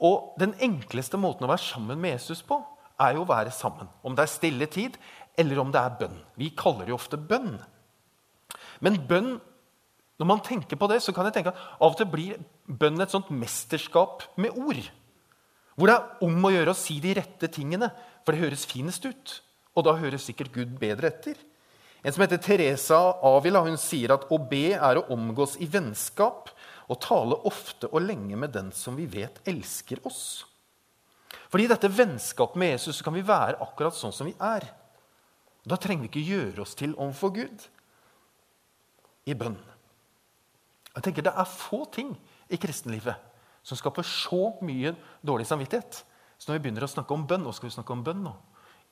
Og 0.03 0.35
den 0.41 0.55
enkleste 0.63 1.19
måten 1.21 1.47
å 1.47 1.51
være 1.53 1.63
sammen 1.63 2.01
med 2.01 2.17
Jesus 2.17 2.43
på, 2.47 2.59
er 3.01 3.17
jo 3.17 3.25
å 3.25 3.29
være 3.29 3.53
sammen. 3.55 3.89
Om 4.07 4.17
det 4.17 4.25
er 4.25 4.33
stille 4.33 4.69
tid, 4.71 4.99
eller 5.39 5.61
om 5.63 5.71
det 5.75 5.81
er 5.81 5.97
bønn. 6.01 6.19
Vi 6.39 6.51
kaller 6.57 6.87
det 6.87 6.95
jo 6.95 6.99
ofte 6.99 7.19
bønn. 7.19 7.57
Men 8.83 8.99
bønn, 9.09 9.33
når 10.19 10.29
man 10.31 10.43
tenker 10.47 10.79
på 10.79 10.89
det, 10.91 11.01
så 11.03 11.15
kan 11.15 11.27
jeg 11.29 11.39
tenke 11.39 11.55
at 11.55 11.63
av 11.79 11.93
og 11.93 11.99
til 11.99 12.11
blir 12.11 12.43
bønn 12.67 13.03
et 13.03 13.15
sånt 13.15 13.33
mesterskap 13.35 14.27
med 14.41 14.55
ord. 14.59 14.83
Hvor 15.75 15.91
det 15.91 15.97
er 15.97 16.27
om 16.27 16.47
å 16.47 16.53
gjøre 16.55 16.75
å 16.75 16.79
si 16.79 17.01
de 17.03 17.17
rette 17.19 17.51
tingene, 17.51 17.91
for 18.23 18.35
det 18.35 18.45
høres 18.45 18.67
finest 18.71 19.07
ut. 19.07 19.35
Og 19.75 19.87
da 19.87 19.97
høres 19.99 20.27
sikkert 20.29 20.55
Gud 20.55 20.77
bedre 20.79 21.11
etter. 21.11 21.39
En 22.05 22.13
som 22.13 22.21
heter 22.21 22.41
Teresa 22.45 22.99
Avila, 23.25 23.63
hun 23.65 23.79
sier 23.81 24.13
at 24.13 24.27
å 24.29 24.37
be 24.37 24.75
er 24.77 24.99
å 25.01 25.07
omgås 25.15 25.57
i 25.65 25.69
vennskap 25.73 26.51
og 26.85 27.01
tale 27.01 27.39
ofte 27.49 27.89
og 27.89 28.05
lenge 28.05 28.37
med 28.37 28.53
den 28.53 28.69
som 28.77 28.97
vi 28.99 29.07
vet 29.09 29.41
elsker 29.49 30.03
oss. 30.05 30.45
Fordi 31.49 31.65
i 31.65 31.71
dette 31.71 31.89
vennskapet 31.89 32.61
med 32.61 32.75
Jesus 32.75 33.01
kan 33.05 33.17
vi 33.17 33.25
være 33.25 33.57
akkurat 33.65 33.97
sånn 33.97 34.13
som 34.13 34.29
vi 34.29 34.35
er. 34.37 34.67
Da 35.65 35.79
trenger 35.81 36.05
vi 36.05 36.11
ikke 36.13 36.29
gjøre 36.29 36.65
oss 36.67 36.77
til 36.77 36.93
overfor 36.99 37.33
Gud 37.39 37.65
i 39.25 39.37
bønn. 39.39 39.57
Jeg 40.95 41.07
tenker 41.07 41.25
Det 41.25 41.33
er 41.33 41.57
få 41.57 41.87
ting 41.89 42.13
i 42.53 42.61
kristenlivet 42.61 43.17
som 43.65 43.81
skaper 43.81 44.05
så 44.05 44.53
mye 44.61 44.93
dårlig 45.25 45.49
samvittighet. 45.49 46.03
Så 46.37 46.51
når 46.51 46.59
vi 46.59 46.67
begynner 46.67 46.85
å 46.85 46.91
snakke 46.91 47.17
om 47.17 47.25
bønn, 47.25 47.47
og 47.49 47.57
skal 47.57 47.71
vi 47.71 47.77
snakke 47.79 47.95
om 47.97 48.05
bønn 48.05 48.27
nå? 48.27 48.35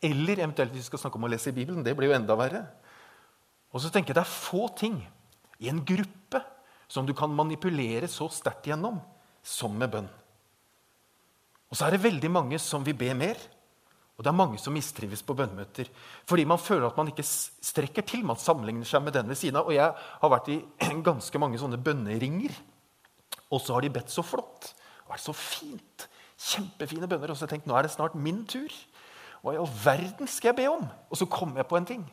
Eller 0.02 0.40
eventuelt 0.40 0.73
vi 0.73 0.83
skal 0.83 1.02
snakke 1.02 1.21
om 1.21 1.28
å 1.28 1.31
lese 1.31 1.52
i 1.52 1.57
Bibelen. 1.57 1.85
Det 1.85 1.92
blir 1.99 2.09
jo 2.09 2.16
enda 2.16 2.38
verre. 2.40 2.62
Og 3.73 3.81
så 3.81 3.91
tenker 3.91 4.12
jeg 4.12 4.21
Det 4.21 4.25
er 4.26 4.37
få 4.37 4.69
ting 4.76 5.00
i 5.62 5.71
en 5.71 5.81
gruppe 5.85 6.43
som 6.93 7.07
du 7.09 7.14
kan 7.17 7.33
manipulere 7.33 8.09
så 8.11 8.29
sterkt 8.29 8.69
gjennom 8.69 8.99
som 9.43 9.73
med 9.79 9.91
bønn. 9.91 10.11
Og 11.73 11.79
så 11.79 11.87
er 11.87 11.95
det 11.95 12.05
veldig 12.05 12.29
mange 12.31 12.59
som 12.61 12.85
vil 12.85 12.97
be 12.99 13.09
mer. 13.17 13.38
Og 14.19 14.25
det 14.25 14.29
er 14.29 14.37
mange 14.37 14.59
som 14.61 14.75
mistrives 14.76 15.23
på 15.25 15.35
bønnemøter 15.35 15.88
fordi 16.29 16.45
man 16.45 16.61
føler 16.61 16.85
at 16.91 16.99
man 17.00 17.09
ikke 17.09 17.25
strekker 17.25 18.05
til. 18.07 18.26
Man 18.29 18.41
sammenligner 18.41 18.88
seg 18.88 19.02
med 19.07 19.17
den 19.17 19.33
ved 19.33 19.41
siden 19.41 19.57
av. 19.59 19.71
Og 19.71 19.75
jeg 19.75 19.88
har 19.88 20.33
vært 20.35 20.52
i 20.52 20.61
ganske 21.09 21.41
mange 21.41 21.61
sånne 21.62 21.81
bønneringer. 21.81 22.55
Og 23.52 23.61
så 23.64 23.76
har 23.76 23.85
de 23.85 23.93
bedt 23.93 24.12
så 24.12 24.25
flott. 24.25 24.75
Det 24.75 25.09
var 25.09 25.23
så 25.23 25.35
fint. 25.37 26.09
Kjempefine 26.37 27.09
bønner. 27.09 27.33
Og 27.33 27.41
så 27.41 27.49
tenkte 27.49 27.67
jeg 27.67 27.73
nå 27.73 27.81
er 27.81 27.88
det 27.88 27.97
snart 27.97 28.19
min 28.21 28.45
tur. 28.49 28.73
Hva 29.43 29.57
i 29.57 29.62
all 29.62 29.73
verden 29.83 30.29
skal 30.31 30.52
jeg 30.52 30.61
be 30.61 30.69
om? 30.71 30.85
Og 31.09 31.19
så 31.19 31.26
kom 31.26 31.57
jeg 31.57 31.69
på 31.69 31.81
en 31.81 31.88
ting. 31.88 32.05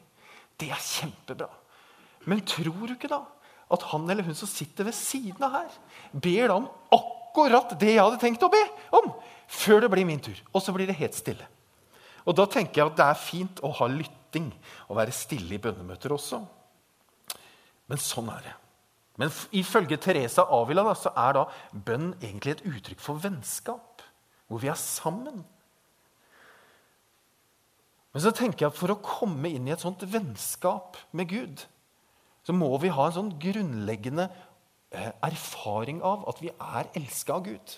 Det 0.59 0.69
er 0.73 0.83
kjempebra. 0.83 1.49
Men 2.27 2.43
tror 2.45 2.71
du 2.87 2.95
ikke 2.95 3.11
da 3.11 3.23
at 3.69 3.83
han 3.91 4.09
eller 4.09 4.25
hun 4.25 4.37
som 4.37 4.49
sitter 4.49 4.87
ved 4.87 4.95
siden 4.97 5.43
av 5.45 5.53
her, 5.53 5.73
ber 6.11 6.49
da 6.49 6.55
om 6.57 6.69
akkurat 6.95 7.75
det 7.77 7.91
jeg 7.93 8.01
hadde 8.01 8.21
tenkt 8.21 8.45
å 8.45 8.49
be 8.49 8.61
om, 8.97 9.11
før 9.45 9.83
det 9.83 9.91
blir 9.93 10.07
min 10.09 10.21
tur? 10.25 10.39
Og 10.49 10.63
så 10.65 10.73
blir 10.73 10.89
det 10.89 10.97
helt 10.97 11.17
stille. 11.17 11.45
Og 12.25 12.33
da 12.37 12.47
tenker 12.49 12.81
jeg 12.81 12.89
at 12.89 12.97
det 12.97 13.05
er 13.05 13.21
fint 13.21 13.61
å 13.61 13.71
ha 13.77 13.87
lytting 13.91 14.49
og 14.87 14.97
være 14.97 15.13
stille 15.15 15.53
i 15.55 15.61
bønnemøter 15.61 16.13
også. 16.17 16.41
Men 17.89 18.01
sånn 18.01 18.33
er 18.33 18.49
det. 18.49 18.55
Men 19.19 19.31
ifølge 19.59 19.97
Teresa 20.01 20.45
Avila 20.55 20.85
da, 20.87 20.95
så 20.95 21.11
er 21.17 21.37
da 21.37 21.45
bønn 21.73 22.13
egentlig 22.21 22.55
et 22.55 22.67
uttrykk 22.69 23.01
for 23.03 23.21
vennskap. 23.21 24.03
Hvor 24.49 24.61
vi 24.63 24.69
er 24.71 24.77
sammen. 24.79 25.43
Men 28.13 28.23
så 28.23 28.31
tenker 28.33 28.65
jeg 28.65 28.73
at 28.73 28.79
for 28.79 28.93
å 28.93 29.01
komme 29.05 29.51
inn 29.53 29.67
i 29.69 29.73
et 29.75 29.83
sånt 29.83 30.01
vennskap 30.09 30.97
med 31.13 31.29
Gud, 31.29 31.65
så 32.45 32.55
må 32.55 32.71
vi 32.81 32.89
ha 32.93 33.05
en 33.05 33.15
sånn 33.15 33.35
grunnleggende 33.41 34.25
eh, 34.95 35.11
erfaring 35.27 36.01
av 36.05 36.25
at 36.31 36.41
vi 36.41 36.49
er 36.49 36.89
elska 36.97 37.37
av 37.37 37.45
Gud. 37.45 37.75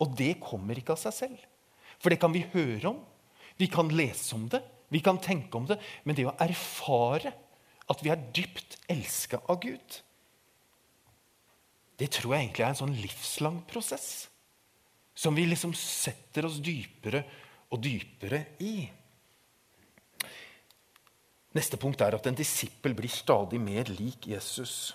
Og 0.00 0.14
det 0.16 0.38
kommer 0.40 0.78
ikke 0.78 0.94
av 0.94 1.02
seg 1.02 1.16
selv. 1.16 1.46
For 1.98 2.14
det 2.14 2.20
kan 2.22 2.32
vi 2.32 2.46
høre 2.54 2.94
om, 2.94 3.02
vi 3.58 3.68
kan 3.70 3.90
lese 3.90 4.36
om 4.38 4.46
det, 4.50 4.62
vi 4.88 5.02
kan 5.04 5.18
tenke 5.20 5.58
om 5.58 5.66
det. 5.68 5.76
Men 6.06 6.16
det 6.16 6.28
å 6.30 6.36
erfare 6.40 7.34
at 7.88 8.04
vi 8.04 8.12
er 8.12 8.28
dypt 8.34 8.78
elska 8.88 9.42
av 9.50 9.60
Gud, 9.64 10.00
det 11.98 12.12
tror 12.14 12.34
jeg 12.34 12.46
egentlig 12.46 12.64
er 12.64 12.72
en 12.72 12.82
sånn 12.84 12.98
livslang 13.02 13.58
prosess. 13.68 14.28
Som 15.18 15.34
vi 15.34 15.48
liksom 15.50 15.74
setter 15.74 16.46
oss 16.46 16.60
dypere 16.62 17.24
og 17.74 17.82
dypere 17.82 18.44
i. 18.62 18.86
Neste 21.56 21.78
punkt 21.80 22.02
er 22.04 22.16
at 22.16 22.26
en 22.28 22.36
disippel 22.36 22.92
blir 22.96 23.12
stadig 23.12 23.60
mer 23.60 23.88
lik 23.92 24.28
Jesus. 24.28 24.92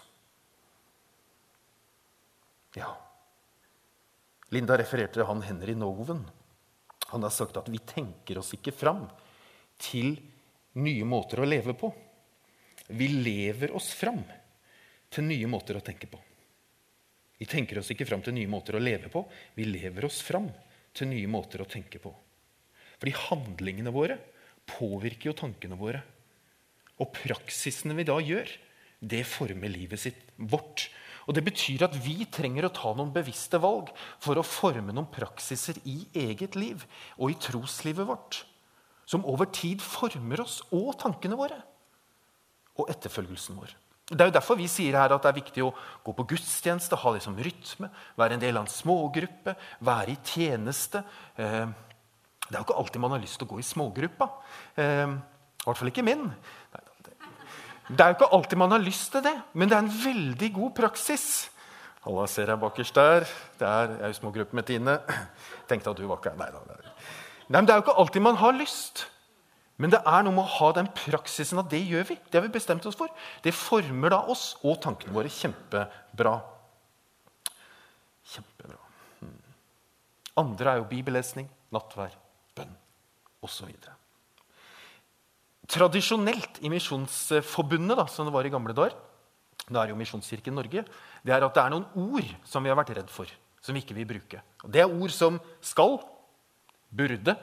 Ja 2.77 2.93
Linda 4.53 4.77
refererte 4.77 5.23
han 5.25 5.41
Henry 5.41 5.73
Noven. 5.73 6.19
Han 7.09 7.23
har 7.23 7.29
sagt 7.33 7.57
at 7.57 7.69
vi 7.73 7.79
tenker 7.81 8.37
oss 8.37 8.51
ikke 8.53 8.73
fram 8.73 9.07
til 9.81 10.13
nye 10.77 11.05
måter 11.09 11.41
å 11.41 11.47
leve 11.47 11.73
på. 11.73 11.89
Vi 12.93 13.07
lever 13.07 13.73
oss 13.73 13.89
fram 13.97 14.21
til 15.09 15.25
nye 15.25 15.49
måter 15.49 15.79
å 15.79 15.81
tenke 15.81 16.05
på. 16.11 16.21
Vi 17.41 17.49
tenker 17.49 17.81
oss 17.81 17.89
ikke 17.95 18.05
fram 18.05 18.21
til 18.21 18.37
nye 18.37 18.49
måter 18.49 18.77
å 18.77 18.83
leve 18.83 19.09
på. 19.09 19.25
Vi 19.57 19.65
lever 19.65 20.05
oss 20.05 20.21
fram 20.21 20.51
til 20.93 21.09
nye 21.09 21.29
måter 21.33 21.63
å 21.63 21.69
tenke 21.69 21.97
på. 22.03 22.13
Fordi 23.01 23.17
handlingene 23.25 23.93
våre 23.93 24.19
påvirker 24.69 25.31
jo 25.31 25.37
tankene 25.41 25.81
våre. 25.81 26.03
Og 27.01 27.09
praksisene 27.15 27.95
vi 27.97 28.05
da 28.07 28.19
gjør, 28.21 28.49
det 29.03 29.23
former 29.27 29.71
livet 29.71 29.99
sitt 29.99 30.29
vårt. 30.37 30.87
Og 31.27 31.35
Det 31.35 31.43
betyr 31.43 31.85
at 31.87 31.95
vi 32.03 32.25
trenger 32.27 32.67
å 32.67 32.73
ta 32.75 32.93
noen 32.95 33.13
bevisste 33.15 33.59
valg 33.63 33.91
for 34.23 34.37
å 34.37 34.45
forme 34.45 34.93
noen 34.93 35.11
praksiser 35.11 35.79
i 35.87 36.03
eget 36.13 36.57
liv 36.59 36.83
og 37.17 37.31
i 37.31 37.39
troslivet 37.39 38.07
vårt. 38.07 38.43
Som 39.05 39.25
over 39.27 39.49
tid 39.51 39.81
former 39.83 40.43
oss 40.43 40.61
og 40.71 40.95
tankene 40.99 41.39
våre 41.39 41.59
og 42.79 42.89
etterfølgelsen 42.89 43.57
vår. 43.59 43.73
Det 44.03 44.19
er 44.19 44.29
jo 44.29 44.35
derfor 44.35 44.57
vi 44.59 44.67
sier 44.67 44.97
her 44.99 45.13
at 45.15 45.23
det 45.23 45.29
er 45.31 45.37
viktig 45.39 45.63
å 45.63 45.71
gå 46.03 46.13
på 46.17 46.25
gudstjeneste, 46.33 46.97
ha 46.99 47.11
liksom 47.15 47.37
rytme, 47.39 47.87
være 48.19 48.35
en 48.35 48.41
del 48.41 48.59
av 48.59 48.65
en 48.65 48.71
smågruppe, 48.71 49.55
være 49.79 50.11
i 50.11 50.17
tjeneste. 50.27 51.03
Eh, 51.39 51.69
det 52.49 52.51
er 52.51 52.59
jo 52.59 52.65
ikke 52.65 52.79
alltid 52.81 53.03
man 53.03 53.15
har 53.15 53.23
lyst 53.23 53.39
til 53.39 53.47
å 53.47 53.53
gå 53.53 53.61
i 53.61 53.67
smågruppa. 53.67 54.27
Eh, 54.75 55.13
I 55.15 55.63
hvert 55.63 55.79
fall 55.79 55.93
ikke 55.93 56.03
min. 56.03 56.27
Det 56.73 56.82
er 57.91 58.11
jo 58.11 58.17
ikke 58.17 58.31
alltid 58.35 58.59
man 58.59 58.71
har 58.71 58.83
lyst 58.83 59.11
til 59.11 59.23
det, 59.25 59.33
men 59.53 59.69
det 59.69 59.75
er 59.75 59.83
en 59.83 59.95
veldig 60.05 60.49
god 60.55 60.71
praksis. 60.77 61.25
Halla, 62.03 62.27
ser 62.27 62.51
jeg 62.51 62.59
bakerst 62.59 62.95
der. 62.95 63.25
Det 63.59 63.67
er 63.67 63.95
ei 64.07 64.13
smågruppe 64.15 64.55
med 64.55 64.67
Tine. 64.67 64.97
Tenkte 65.69 65.91
at 65.91 65.99
du 65.99 66.07
var 66.07 66.19
ikke. 66.19 66.35
Nei, 66.39 66.49
Nei, 66.51 67.59
men 67.59 67.67
det 67.67 67.73
er 67.73 67.79
jo 67.79 67.85
ikke 67.85 67.99
alltid 68.01 68.23
man 68.25 68.39
har 68.39 68.55
lyst. 68.55 69.05
Men 69.81 69.91
det 69.91 70.03
er 70.05 70.25
noe 70.25 70.35
med 70.35 70.43
å 70.43 70.53
ha 70.59 70.69
den 70.77 70.89
praksisen 70.95 71.59
at 71.59 71.71
det 71.71 71.81
gjør 71.81 72.05
vi. 72.11 72.17
Det 72.27 72.39
har 72.39 72.45
vi 72.45 72.53
bestemt 72.53 72.85
oss 72.87 72.99
for. 72.99 73.11
Det 73.43 73.55
former 73.55 74.13
da 74.13 74.21
oss 74.31 74.53
og 74.61 74.77
tankene 74.83 75.15
våre 75.15 75.31
kjempebra. 75.33 76.35
Kjempebra. 78.35 78.79
Hmm. 79.23 79.39
Andre 80.43 80.75
er 80.75 80.83
jo 80.83 80.89
bibellesning, 80.91 81.49
nattvær, 81.73 82.15
bønn 82.57 82.75
osv. 83.43 83.71
Tradisjonelt 85.73 86.59
i 86.61 86.69
Misjonsforbundet, 86.69 87.97
da, 87.97 88.05
som 88.11 88.27
det 88.27 88.33
var 88.35 88.45
i 88.45 88.51
gamle 88.53 88.75
dager, 88.77 88.93
det 89.63 89.79
er 89.79 89.89
jo 89.89 89.97
Misjonskirken 89.97 90.53
Norge, 90.53 90.83
det 91.23 91.33
er 91.33 91.45
at 91.45 91.55
det 91.55 91.63
er 91.63 91.73
noen 91.73 91.87
ord 91.97 92.29
som 92.45 92.65
vi 92.65 92.69
har 92.69 92.77
vært 92.77 92.91
redd 92.97 93.09
for, 93.09 93.29
som 93.63 93.73
vi 93.73 93.81
ikke 93.81 93.95
vil 93.97 94.09
bruke. 94.09 94.41
Og 94.61 94.73
det 94.73 94.83
er 94.83 94.91
ord 94.91 95.13
som 95.15 95.39
skal, 95.63 95.97
burde, 96.93 97.35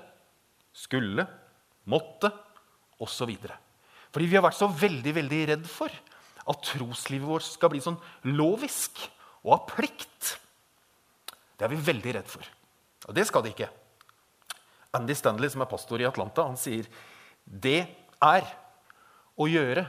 skulle, 0.76 1.26
måtte 1.90 2.30
osv. 3.02 3.32
Fordi 4.12 4.28
vi 4.28 4.36
har 4.36 4.44
vært 4.44 4.60
så 4.60 4.68
veldig 4.68 5.14
veldig 5.16 5.40
redd 5.54 5.66
for 5.70 5.90
at 6.50 6.62
troslivet 6.66 7.26
vårt 7.26 7.46
skal 7.46 7.72
bli 7.72 7.82
sånn 7.82 7.98
lovisk 8.30 9.00
og 9.42 9.56
av 9.56 9.64
plikt. 9.72 10.36
Det 11.56 11.66
er 11.66 11.72
vi 11.72 11.80
veldig 11.88 12.14
redd 12.18 12.30
for. 12.30 12.44
Og 13.08 13.16
det 13.16 13.26
skal 13.28 13.44
det 13.44 13.54
ikke. 13.54 13.70
Andy 14.96 15.16
Stanley, 15.16 15.50
som 15.50 15.64
er 15.64 15.70
pastor 15.70 16.02
i 16.02 16.08
Atlanta, 16.08 16.46
han 16.46 16.58
sier 16.60 16.86
det 17.44 17.88
er 18.24 18.46
å 19.40 19.48
gjøre. 19.48 19.86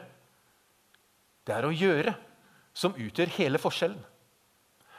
Det 1.45 1.55
er 1.55 1.67
å 1.67 1.73
gjøre 1.75 2.15
som 2.73 2.95
utgjør 2.95 3.33
hele 3.37 3.59
forskjellen. 3.61 4.01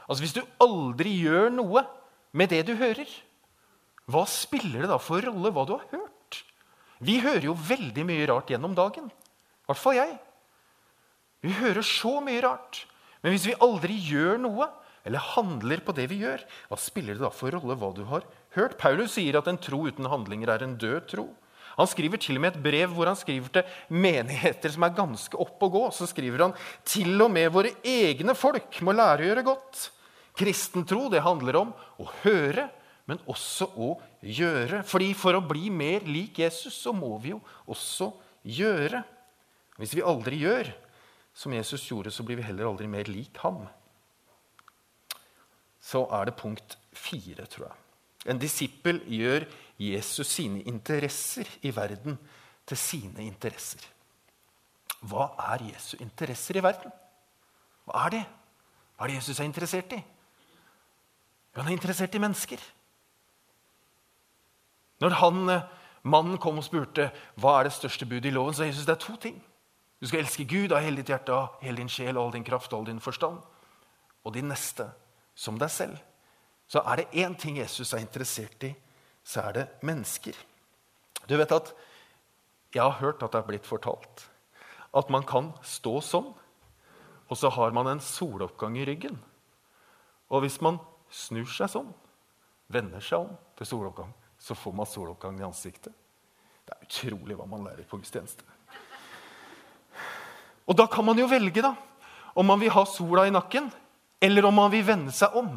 Altså 0.09 0.25
Hvis 0.25 0.37
du 0.37 0.43
aldri 0.61 1.15
gjør 1.23 1.53
noe 1.55 1.85
med 2.37 2.51
det 2.53 2.65
du 2.69 2.75
hører, 2.77 3.09
hva 4.11 4.25
spiller 4.29 4.85
det 4.85 4.91
da 4.91 4.99
for 5.01 5.23
rolle 5.25 5.53
hva 5.55 5.65
du 5.69 5.77
har 5.77 5.87
hørt? 5.93 6.43
Vi 7.03 7.19
hører 7.23 7.49
jo 7.49 7.57
veldig 7.57 8.05
mye 8.07 8.27
rart 8.31 8.51
gjennom 8.53 8.75
dagen. 8.79 9.09
I 9.09 9.71
hvert 9.71 9.81
fall 9.81 9.99
jeg. 9.99 10.17
Vi 11.43 11.55
hører 11.59 11.87
så 11.87 12.19
mye 12.23 12.43
rart. 12.45 12.85
Men 13.23 13.35
hvis 13.35 13.47
vi 13.49 13.59
aldri 13.62 13.97
gjør 14.11 14.41
noe, 14.43 14.69
eller 15.07 15.33
handler 15.33 15.83
på 15.83 15.95
det 15.97 16.09
vi 16.11 16.21
gjør, 16.23 16.43
hva 16.71 16.79
spiller 16.79 17.19
det 17.19 17.25
da 17.25 17.31
for 17.35 17.55
rolle 17.55 17.75
hva 17.79 17.91
du 17.95 18.05
har 18.11 18.27
hørt? 18.55 18.77
Paulus 18.79 19.17
sier 19.17 19.39
at 19.39 19.49
en 19.51 19.59
tro 19.59 19.81
uten 19.89 20.07
handlinger 20.11 20.53
er 20.55 20.67
en 20.67 20.77
død 20.79 21.09
tro. 21.11 21.27
Han 21.79 21.88
skriver 21.91 22.21
til 22.21 22.38
og 22.38 22.45
med 22.45 22.55
et 22.55 22.62
brev 22.64 22.93
hvor 22.93 23.11
han 23.11 23.19
skriver 23.19 23.52
til 23.55 23.97
menigheter 24.02 24.75
som 24.75 24.87
er 24.87 24.95
ganske 24.97 25.38
opp 25.41 25.67
og 25.69 25.79
gå. 25.79 25.83
Så 25.97 26.09
skriver 26.11 26.47
han 26.47 26.55
til 26.85 27.17
og 27.23 27.33
med 27.33 27.50
våre 27.55 27.75
egne 27.87 28.37
folk 28.38 28.81
må 28.85 28.95
lære 28.97 29.25
å 29.25 29.31
gjøre 29.31 29.49
godt. 29.50 29.88
Kristen 30.38 30.87
tro 30.88 31.09
det 31.12 31.25
handler 31.25 31.61
om 31.61 31.75
å 32.00 32.09
høre 32.23 32.71
men 33.11 33.21
også 33.31 33.69
å 33.76 33.91
gjøre. 34.23 34.83
Fordi 34.87 35.12
For 35.19 35.37
å 35.37 35.45
bli 35.45 35.71
mer 35.75 36.07
lik 36.09 36.43
Jesus 36.43 36.76
så 36.85 36.95
må 36.95 37.17
vi 37.23 37.35
jo 37.35 37.41
også 37.71 38.12
gjøre. 38.43 39.02
Hvis 39.81 39.95
vi 39.97 40.07
aldri 40.07 40.43
gjør 40.43 40.71
som 41.35 41.55
Jesus 41.57 41.85
gjorde, 41.88 42.12
så 42.12 42.25
blir 42.26 42.38
vi 42.38 42.47
heller 42.47 42.69
aldri 42.69 42.88
mer 42.91 43.09
lik 43.11 43.41
ham. 43.43 43.64
Så 45.83 46.05
er 46.14 46.29
det 46.29 46.38
punkt 46.38 46.76
fire, 46.95 47.47
tror 47.50 47.71
jeg. 47.71 47.79
En 48.26 48.38
disippel 48.38 49.00
gjør 49.11 49.47
Jesus 49.83 50.29
sine 50.31 50.62
interesser 50.71 51.49
i 51.67 51.73
verden 51.75 52.19
til 52.67 52.79
sine 52.79 53.25
interesser. 53.26 53.83
Hva 55.02 55.33
er 55.50 55.64
Jesu 55.73 55.97
interesser 56.00 56.61
i 56.61 56.62
verden? 56.62 56.93
Hva 57.87 58.07
er 58.07 58.14
det? 58.14 58.23
Hva 58.95 59.07
er 59.07 59.11
det 59.11 59.19
Jesus 59.19 59.41
er 59.41 59.49
interessert 59.49 59.97
i? 59.97 60.02
Han 61.57 61.67
er 61.67 61.75
interessert 61.75 62.14
i 62.14 62.23
mennesker. 62.23 62.61
Når 65.02 65.17
han, 65.19 65.49
eh, 65.50 65.62
mannen 66.05 66.38
kom 66.38 66.59
og 66.59 66.64
spurte 66.64 67.11
hva 67.37 67.59
er 67.59 67.64
det 67.64 67.73
største 67.73 68.07
budet 68.07 68.31
i 68.31 68.35
loven, 68.35 68.55
så 68.55 68.64
Jesus 68.64 68.87
det 68.87 68.95
er 68.95 69.07
to 69.07 69.17
ting. 69.17 69.43
Du 70.00 70.07
skal 70.07 70.21
elske 70.21 70.45
Gud 70.45 70.73
av 70.73 70.83
hele 70.83 70.97
ditt 70.97 71.11
hjerte, 71.11 71.33
av 71.33 71.59
hele 71.62 71.76
din 71.76 71.88
sjel, 71.88 72.17
all 72.19 72.33
din 72.33 72.45
kraft 72.45 72.73
og 72.73 72.79
all 72.79 72.87
din 72.87 73.00
forstand. 73.00 73.38
Og 74.25 74.35
din 74.35 74.49
neste 74.49 74.93
som 75.35 75.59
deg 75.59 75.71
selv. 75.71 75.99
Så 76.73 76.81
er 76.88 77.02
det 77.02 77.11
én 77.21 77.35
ting 77.37 77.59
Jesus 77.61 77.93
er 77.93 78.00
interessert 78.00 78.64
i, 78.64 78.73
så 79.25 79.43
er 79.49 79.57
det 79.59 79.64
mennesker. 79.85 80.37
Du 81.29 81.37
vet 81.37 81.52
at 81.52 81.75
Jeg 82.73 82.83
har 82.83 83.00
hørt 83.05 83.23
at 83.23 83.35
det 83.35 83.38
er 83.43 83.49
blitt 83.50 83.67
fortalt 83.69 84.29
at 84.97 85.11
man 85.12 85.25
kan 85.25 85.50
stå 85.64 86.00
sånn, 86.05 86.31
og 87.29 87.37
så 87.37 87.49
har 87.52 87.73
man 87.73 87.88
en 87.88 88.00
soloppgang 88.00 88.76
i 88.76 88.85
ryggen. 88.85 89.19
Og 90.29 90.45
hvis 90.45 90.59
man 90.64 90.79
snur 91.12 91.49
seg 91.49 91.71
sånn, 91.73 91.91
vender 92.73 93.00
seg 93.00 93.25
om 93.25 93.35
til 93.57 93.69
soloppgang, 93.69 94.12
så 94.41 94.57
får 94.57 94.76
man 94.76 94.88
soloppgang 94.88 95.41
i 95.41 95.47
ansiktet. 95.47 95.93
Det 96.64 96.76
er 96.76 96.85
utrolig 96.88 97.37
hva 97.38 97.49
man 97.49 97.64
lærer 97.64 97.88
på 97.88 98.00
gudstjeneste. 98.00 98.45
Og 100.69 100.76
da 100.76 100.87
kan 100.93 101.05
man 101.05 101.19
jo 101.21 101.29
velge 101.29 101.64
da, 101.64 101.73
om 102.37 102.49
man 102.49 102.61
vil 102.61 102.73
ha 102.73 102.85
sola 102.88 103.26
i 103.29 103.33
nakken, 103.33 103.69
eller 104.21 104.49
om 104.49 104.61
man 104.61 104.73
vil 104.73 104.85
vende 104.87 105.12
seg 105.12 105.37
om 105.37 105.57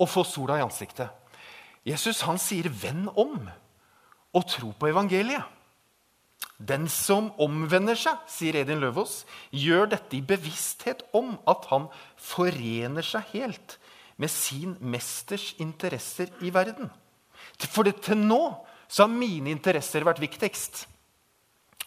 å 0.00 0.08
få 0.08 0.24
sola 0.24 0.58
i 0.58 0.64
ansiktet. 0.64 1.08
Jesus 1.84 2.22
han 2.22 2.38
sier 2.38 2.68
'venn 2.68 3.08
om' 3.08 3.50
og 4.34 4.46
tro 4.46 4.72
på 4.72 4.88
evangeliet. 4.88 5.44
Den 6.60 6.88
som 6.88 7.30
omvender 7.40 7.96
seg, 7.96 8.18
sier 8.28 8.58
Edin 8.60 8.82
Løvaas, 8.82 9.24
gjør 9.50 9.88
dette 9.94 10.18
i 10.18 10.20
bevissthet 10.20 11.02
om 11.16 11.38
at 11.48 11.64
han 11.70 11.88
forener 12.20 13.02
seg 13.02 13.24
helt 13.32 13.78
med 14.20 14.28
sin 14.28 14.76
mesters 14.80 15.54
interesser 15.58 16.28
i 16.44 16.52
verden. 16.52 16.90
For 17.56 17.88
til 17.88 18.20
nå 18.20 18.42
så 18.88 19.06
har 19.06 19.12
mine 19.14 19.50
interesser 19.50 20.04
vært 20.04 20.20
viktigst. 20.20 20.84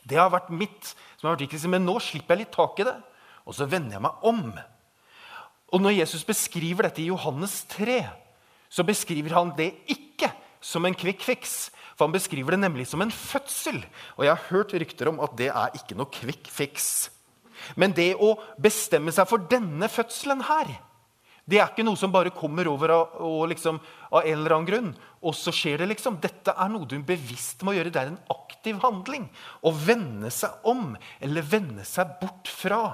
Det 0.03 0.17
har 0.17 0.31
vært 0.33 0.49
mitt, 0.49 0.95
som 1.17 1.27
har 1.27 1.35
vært 1.35 1.47
viktigst, 1.47 1.69
Men 1.69 1.85
nå 1.85 1.99
slipper 2.01 2.35
jeg 2.35 2.45
litt 2.45 2.55
tak 2.55 2.79
i 2.79 2.87
det, 2.87 2.95
og 3.45 3.53
så 3.53 3.69
vender 3.69 3.97
jeg 3.97 4.01
meg 4.01 4.23
om. 4.23 4.59
Og 5.73 5.81
når 5.81 5.97
Jesus 5.97 6.23
beskriver 6.27 6.87
dette 6.87 7.01
i 7.01 7.09
Johannes 7.09 7.63
3, 7.73 8.03
så 8.69 8.85
beskriver 8.85 9.33
han 9.33 9.53
det 9.57 9.71
ikke 9.89 10.29
som 10.63 10.85
en 10.85 10.95
quick 10.97 11.25
fix. 11.25 11.71
For 11.97 12.07
han 12.07 12.13
beskriver 12.13 12.55
det 12.55 12.61
nemlig 12.63 12.87
som 12.89 13.01
en 13.03 13.13
fødsel. 13.13 13.81
Og 14.17 14.25
jeg 14.25 14.33
har 14.33 14.47
hørt 14.49 14.73
rykter 14.77 15.09
om 15.11 15.19
at 15.25 15.35
det 15.37 15.49
er 15.49 15.75
ikke 15.77 15.97
noe 15.97 16.09
quick 16.13 16.49
fix. 16.49 17.09
Men 17.79 17.93
det 17.95 18.13
å 18.21 18.33
bestemme 18.61 19.13
seg 19.13 19.29
for 19.29 19.45
denne 19.49 19.89
fødselen 19.89 20.43
her, 20.47 20.73
det 21.49 21.59
er 21.59 21.71
ikke 21.73 21.83
noe 21.83 21.99
som 21.99 22.11
bare 22.13 22.31
kommer 22.31 22.69
over 22.71 22.93
av, 22.95 23.17
liksom, 23.51 23.81
av 24.13 24.23
en 24.23 24.37
eller 24.37 24.55
annen 24.55 24.67
grunn. 24.69 24.91
Og 25.25 25.35
så 25.35 25.51
skjer 25.51 25.81
det, 25.81 25.89
liksom. 25.91 26.21
Dette 26.23 26.53
er 26.55 26.69
noe 26.71 26.87
du 26.87 26.95
bevisst 27.03 27.65
må 27.67 27.75
gjøre. 27.75 27.91
Det 27.91 27.99
er 27.99 28.13
en 28.13 28.21
aktiv 28.31 28.79
handling. 28.83 29.25
Å 29.59 29.73
vende 29.75 30.31
seg 30.31 30.63
om, 30.69 30.93
eller 31.19 31.49
vende 31.49 31.83
seg 31.87 32.15
bort 32.21 32.47
fra. 32.47 32.85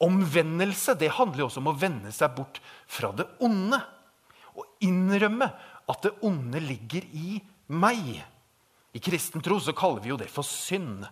Omvendelse 0.00 0.94
det 0.98 1.12
handler 1.12 1.44
jo 1.44 1.48
også 1.50 1.60
om 1.60 1.70
å 1.72 1.76
vende 1.76 2.12
seg 2.14 2.32
bort 2.36 2.60
fra 2.88 3.12
det 3.16 3.26
onde. 3.44 3.80
Og 4.56 4.84
innrømme 4.86 5.50
at 5.90 6.06
det 6.06 6.14
onde 6.26 6.62
ligger 6.62 7.06
i 7.16 7.40
meg. 7.70 8.14
I 8.90 9.02
kristen 9.02 9.44
tro 9.44 9.60
så 9.62 9.74
kaller 9.76 10.02
vi 10.02 10.12
jo 10.12 10.18
det 10.20 10.30
for 10.32 10.46
synd. 10.46 11.04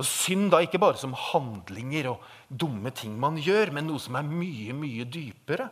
Og 0.00 0.06
Synd 0.06 0.48
da 0.52 0.62
ikke 0.64 0.80
bare 0.80 0.96
som 1.00 1.12
handlinger 1.12 2.12
og 2.14 2.22
dumme 2.48 2.92
ting 2.96 3.18
man 3.20 3.36
gjør, 3.40 3.72
men 3.76 3.88
noe 3.90 4.00
som 4.00 4.16
er 4.16 4.28
mye, 4.28 4.72
mye 4.76 5.04
dypere. 5.04 5.68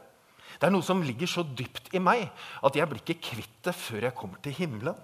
Det 0.59 0.67
er 0.67 0.75
noe 0.75 0.85
som 0.85 1.05
ligger 1.05 1.31
så 1.31 1.45
dypt 1.47 1.93
i 1.97 2.03
meg 2.03 2.27
at 2.65 2.77
jeg 2.77 2.89
blir 2.91 3.01
ikke 3.05 3.23
kvitt 3.31 3.61
det 3.65 3.77
før 3.77 4.09
jeg 4.09 4.17
kommer 4.19 4.41
til 4.45 4.57
himmelen. 4.59 4.97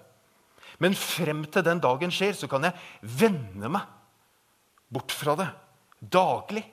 Men 0.83 0.97
frem 0.97 1.45
til 1.47 1.63
den 1.65 1.81
dagen 1.81 2.11
skjer, 2.11 2.35
så 2.35 2.49
kan 2.51 2.67
jeg 2.67 2.75
vende 3.01 3.69
meg 3.71 3.85
bort 4.91 5.13
fra 5.15 5.37
det 5.39 5.47
daglig. 5.99 6.65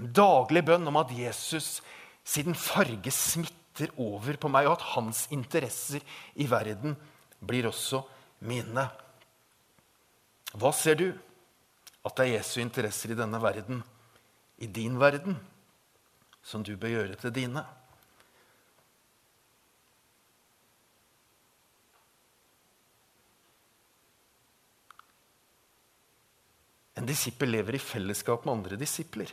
En 0.00 0.12
daglig 0.16 0.62
bønn 0.64 0.88
om 0.88 0.96
at 0.96 1.12
Jesus 1.12 1.82
siden 2.24 2.56
farge 2.56 3.12
smitter 3.12 3.90
over 4.00 4.38
på 4.40 4.48
meg, 4.52 4.68
og 4.68 4.78
at 4.78 4.86
hans 4.94 5.26
interesser 5.34 6.04
i 6.40 6.46
verden 6.48 6.96
blir 7.40 7.68
også 7.68 8.00
mine. 8.48 8.86
Hva 10.56 10.70
ser 10.74 10.96
du? 10.96 11.10
At 12.00 12.16
det 12.16 12.26
er 12.26 12.38
Jesu 12.38 12.62
interesser 12.62 13.12
i 13.12 13.18
denne 13.18 13.40
verden, 13.42 13.82
i 14.56 14.66
din 14.66 14.96
verden, 15.00 15.36
som 16.40 16.64
du 16.64 16.72
bør 16.80 16.94
gjøre 16.94 17.20
til 17.20 17.34
dine. 17.36 17.66
En 26.96 27.06
disippel 27.08 27.52
lever 27.52 27.76
i 27.76 27.84
fellesskap 27.84 28.48
med 28.48 28.56
andre 28.56 28.80
disipler. 28.80 29.28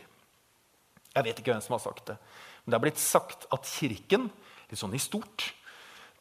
Jeg 1.14 1.24
vet 1.24 1.40
ikke 1.40 1.54
hvem 1.54 1.64
som 1.64 1.76
har 1.76 1.82
sagt 1.82 2.10
det. 2.10 2.18
Men 2.64 2.72
det 2.72 2.78
er 2.78 2.84
blitt 2.84 3.00
sagt 3.02 3.46
at 3.54 3.66
Kirken 3.66 4.28
litt 4.68 4.80
sånn 4.80 4.96
i 4.96 5.00
stort, 5.00 5.52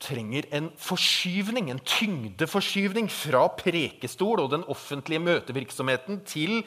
trenger 0.01 0.45
en 0.53 0.69
forskyvning, 0.77 1.71
en 1.71 1.81
tyngdeforskyvning 1.81 3.07
fra 3.09 3.47
prekestol 3.57 4.43
og 4.43 4.51
den 4.53 4.65
offentlige 4.69 5.23
møtevirksomheten 5.25 6.21
til 6.29 6.59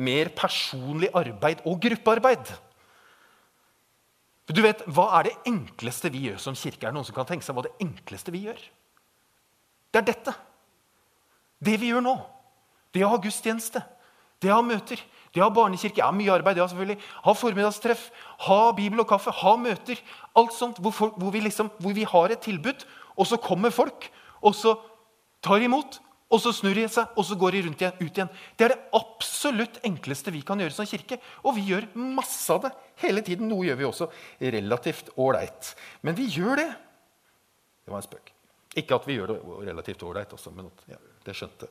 mer 0.00 0.30
personlig 0.36 1.10
arbeid 1.16 1.60
og 1.68 1.82
gruppearbeid. 1.84 2.54
Du 4.48 4.62
vet, 4.64 4.80
Hva 4.88 5.10
er 5.18 5.28
det 5.28 5.36
enkleste 5.50 6.08
vi 6.08 6.24
gjør 6.30 6.40
som 6.40 6.56
kirke? 6.56 6.86
Er 6.86 6.90
det 6.90 6.96
noen 6.96 7.04
som 7.04 7.16
kan 7.16 7.28
tenke 7.28 7.44
seg 7.44 7.56
hva 7.56 7.66
det 7.66 7.76
enkleste 7.84 8.32
vi 8.32 8.46
gjør? 8.46 8.62
Det 9.92 10.00
er 10.00 10.08
dette. 10.08 10.32
Det 11.60 11.76
vi 11.80 11.92
gjør 11.92 12.04
nå. 12.06 12.16
Det 12.94 13.04
å 13.04 13.12
ha 13.12 13.20
gudstjeneste. 13.20 13.82
Det 14.40 14.48
å 14.48 14.62
ha 14.62 14.64
møter. 14.64 15.02
Det 15.34 15.42
har 15.42 15.50
ha 15.50 15.54
barnekirke 15.54 16.00
Ja, 16.00 16.10
mye 16.14 16.32
arbeid. 16.32 16.58
Ja, 16.60 16.66
selvfølgelig. 16.70 16.98
Ha 17.24 17.34
formiddagstreff, 17.36 18.08
ha 18.48 18.60
bibel 18.76 19.02
og 19.02 19.08
kaffe, 19.10 19.34
ha 19.34 19.54
møter. 19.60 20.00
Alt 20.38 20.54
sånt 20.56 20.80
hvor, 20.80 20.94
folk, 20.94 21.16
hvor, 21.20 21.32
vi 21.34 21.42
liksom, 21.44 21.70
hvor, 21.78 21.94
vi 21.96 22.06
har 22.08 22.32
et 22.32 22.44
tilbud, 22.44 22.84
og 23.18 23.26
så 23.28 23.38
kommer 23.42 23.74
folk, 23.74 24.10
og 24.42 24.54
så 24.56 24.76
tar 25.44 25.64
imot. 25.64 26.00
Og 26.28 26.42
så 26.44 26.52
snur 26.52 26.76
de 26.76 26.84
seg, 26.92 27.08
og 27.16 27.24
så 27.24 27.38
går 27.40 27.54
de 27.56 27.60
rundt 27.64 27.80
igjen, 27.80 27.94
ut 28.02 28.18
igjen. 28.18 28.30
Det 28.60 28.66
er 28.66 28.74
det 28.74 28.82
absolutt 28.98 29.78
enkleste 29.88 30.32
vi 30.34 30.42
kan 30.44 30.60
gjøre 30.60 30.76
som 30.76 30.88
kirke. 30.88 31.16
Og 31.40 31.56
vi 31.56 31.70
gjør 31.70 31.86
masse 31.96 32.52
av 32.52 32.66
det 32.66 32.72
hele 33.00 33.22
tiden. 33.24 33.48
Noe 33.48 33.64
gjør 33.64 33.78
vi 33.80 33.86
også 33.88 34.10
relativt 34.42 35.08
ålreit. 35.16 35.70
Men 36.04 36.18
vi 36.18 36.28
gjør 36.34 36.60
det. 36.60 36.68
Det 37.80 37.94
var 37.94 38.02
en 38.02 38.08
spøk. 38.10 38.34
Ikke 38.76 38.98
at 38.98 39.08
vi 39.08 39.16
gjør 39.16 39.32
det 39.32 39.38
relativt 39.70 40.04
ålreit 40.04 40.34
også, 40.36 40.52
men 40.52 40.68
ja, 40.90 41.00
det 41.24 41.36
skjønte. 41.38 41.70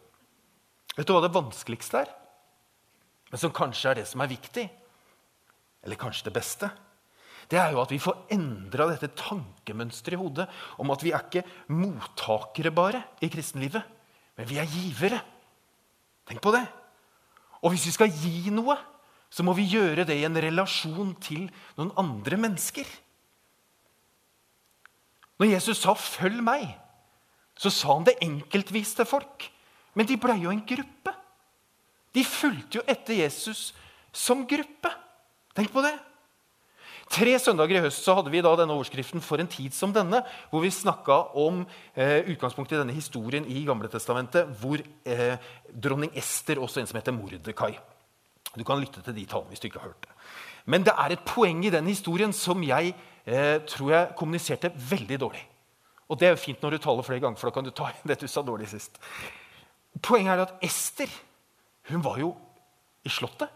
Vet 0.98 1.06
du 1.06 1.14
hva 1.14 1.22
det 1.28 1.36
vanskeligste 1.36 2.02
er? 2.02 2.16
Men 3.32 3.42
som 3.42 3.54
kanskje 3.56 3.92
er 3.92 4.00
det 4.00 4.08
som 4.10 4.22
er 4.24 4.32
viktig, 4.32 4.66
eller 5.84 6.00
kanskje 6.00 6.28
det 6.30 6.36
beste, 6.36 6.70
det 7.48 7.60
er 7.62 7.72
jo 7.72 7.80
at 7.80 7.92
vi 7.94 8.02
får 8.02 8.26
endra 8.36 8.90
dette 8.90 9.14
tankemønsteret 9.16 10.18
i 10.18 10.20
hodet 10.20 10.48
om 10.84 10.92
at 10.92 11.04
vi 11.06 11.14
er 11.16 11.24
ikke 11.24 11.46
mottakere 11.72 12.74
bare 12.76 13.04
i 13.24 13.30
kristenlivet, 13.32 13.84
men 14.36 14.50
vi 14.50 14.60
er 14.60 14.68
givere. 14.68 15.22
Tenk 16.28 16.44
på 16.44 16.52
det. 16.52 16.66
Og 17.64 17.72
hvis 17.72 17.88
vi 17.88 17.96
skal 17.96 18.12
gi 18.12 18.52
noe, 18.54 18.76
så 19.32 19.44
må 19.44 19.56
vi 19.56 19.68
gjøre 19.72 20.06
det 20.08 20.20
i 20.20 20.26
en 20.28 20.40
relasjon 20.40 21.14
til 21.24 21.48
noen 21.80 21.94
andre 22.00 22.40
mennesker. 22.40 22.88
Når 25.40 25.52
Jesus 25.54 25.78
sa 25.78 25.94
'følg 25.94 26.42
meg', 26.42 26.76
så 27.58 27.70
sa 27.70 27.94
han 27.94 28.06
det 28.06 28.18
enkeltvis 28.22 28.94
til 28.96 29.06
folk. 29.06 29.52
Men 29.96 30.06
de 30.06 30.18
blei 30.18 30.42
jo 30.42 30.50
en 30.50 30.66
gruppe. 30.66 31.14
De 32.18 32.26
fulgte 32.26 32.80
jo 32.80 32.86
etter 32.90 33.20
Jesus 33.22 33.70
som 34.16 34.42
gruppe. 34.50 34.90
Tenk 35.54 35.70
på 35.74 35.84
det. 35.86 35.94
Tre 37.08 37.38
søndager 37.40 37.78
i 37.78 37.84
høst 37.86 38.04
så 38.04 38.18
hadde 38.18 38.32
vi 38.34 38.42
da 38.44 38.52
denne 38.60 38.76
overskriften 38.76 39.22
'For 39.24 39.40
en 39.40 39.48
tid 39.48 39.74
som 39.74 39.94
denne', 39.94 40.24
hvor 40.50 40.62
vi 40.62 40.70
snakka 40.70 41.32
om 41.40 41.66
eh, 41.96 42.28
utgangspunktet 42.34 42.76
i 42.76 42.82
denne 42.82 42.96
historien 42.98 43.46
i 43.48 43.64
Gamle 43.64 43.88
Testamentet, 43.88 44.50
hvor 44.60 44.82
eh, 45.06 45.38
dronning 45.72 46.12
Ester, 46.16 46.60
også 46.60 46.82
en 46.82 46.88
som 46.88 47.00
heter 47.00 47.16
Mordekai. 47.16 47.78
Du 48.58 48.64
kan 48.64 48.80
lytte 48.80 49.02
til 49.02 49.16
de 49.16 49.26
tallene 49.26 49.54
hvis 49.54 49.60
du 49.60 49.68
ikke 49.70 49.80
har 49.80 49.94
hørt 49.94 50.02
det. 50.02 50.12
Men 50.66 50.84
det 50.84 50.94
er 50.98 51.12
et 51.12 51.24
poeng 51.24 51.64
i 51.66 51.72
den 51.72 51.88
historien 51.88 52.34
som 52.34 52.62
jeg 52.64 52.94
eh, 53.26 53.60
tror 53.64 53.92
jeg 53.92 54.16
kommuniserte 54.18 54.74
veldig 54.76 55.20
dårlig. 55.20 55.46
Og 56.10 56.20
det 56.20 56.28
er 56.28 56.36
jo 56.36 56.44
fint 56.44 56.62
når 56.62 56.76
du 56.76 56.78
taler 56.78 57.04
flere 57.04 57.24
ganger, 57.24 57.40
for 57.40 57.48
da 57.48 57.56
kan 57.56 57.64
du 57.64 57.72
ta 57.72 57.94
det 58.04 58.20
du 58.20 58.28
sa 58.28 58.42
dårlig 58.42 58.68
sist. 58.68 59.00
Poenget 60.02 60.34
er 60.34 60.44
at 60.44 60.60
Ester 60.62 61.08
hun 61.88 62.04
var 62.04 62.20
jo 62.20 62.34
i 63.08 63.12
Slottet, 63.12 63.50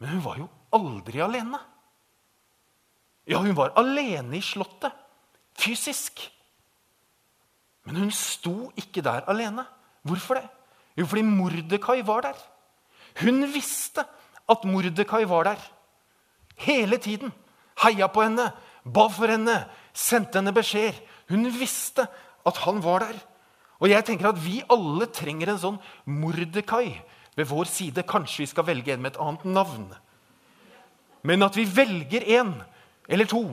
men 0.00 0.16
hun 0.16 0.22
var 0.24 0.40
jo 0.40 0.48
aldri 0.74 1.22
alene. 1.22 1.60
Ja, 3.26 3.40
hun 3.42 3.54
var 3.58 3.74
alene 3.78 4.38
i 4.38 4.44
Slottet, 4.44 4.94
fysisk. 5.58 6.20
Men 7.86 8.02
hun 8.02 8.12
sto 8.14 8.72
ikke 8.78 9.02
der 9.04 9.26
alene. 9.30 9.64
Hvorfor 10.06 10.40
det? 10.40 10.46
Jo, 10.98 11.06
fordi 11.06 11.22
Mordekai 11.22 12.00
var 12.06 12.26
der. 12.26 12.38
Hun 13.22 13.46
visste 13.52 14.04
at 14.48 14.64
Mordekai 14.66 15.24
var 15.28 15.44
der. 15.52 15.62
Hele 16.56 16.98
tiden. 16.98 17.32
Heia 17.82 18.08
på 18.08 18.22
henne, 18.24 18.50
ba 18.84 19.06
for 19.12 19.30
henne, 19.30 19.66
sendte 19.92 20.40
henne 20.40 20.54
beskjeder. 20.56 20.98
Hun 21.28 21.46
visste 21.52 22.06
at 22.46 22.62
han 22.64 22.82
var 22.82 23.04
der. 23.04 23.18
Og 23.78 23.90
jeg 23.90 24.06
tenker 24.08 24.30
at 24.30 24.40
vi 24.40 24.62
alle 24.72 25.08
trenger 25.12 25.52
en 25.52 25.60
sånn 25.60 25.80
Mordekai 26.08 26.96
ved 27.36 27.48
vår 27.48 27.70
side. 27.70 28.04
Kanskje 28.08 28.44
vi 28.44 28.50
skal 28.50 28.66
velge 28.66 28.94
en 28.94 29.02
med 29.04 29.14
et 29.14 29.22
annet 29.22 29.44
navn. 29.44 29.88
Men 31.26 31.42
at 31.46 31.56
vi 31.58 31.66
velger 31.68 32.26
en 32.40 32.54
eller 33.08 33.28
to 33.30 33.44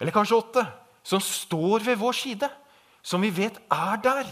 eller 0.00 0.14
kanskje 0.14 0.38
åtte 0.38 0.64
som 1.04 1.20
står 1.22 1.84
ved 1.84 2.00
vår 2.00 2.16
side, 2.16 2.48
som 3.04 3.22
vi 3.22 3.30
vet 3.34 3.60
er 3.72 4.00
der. 4.02 4.28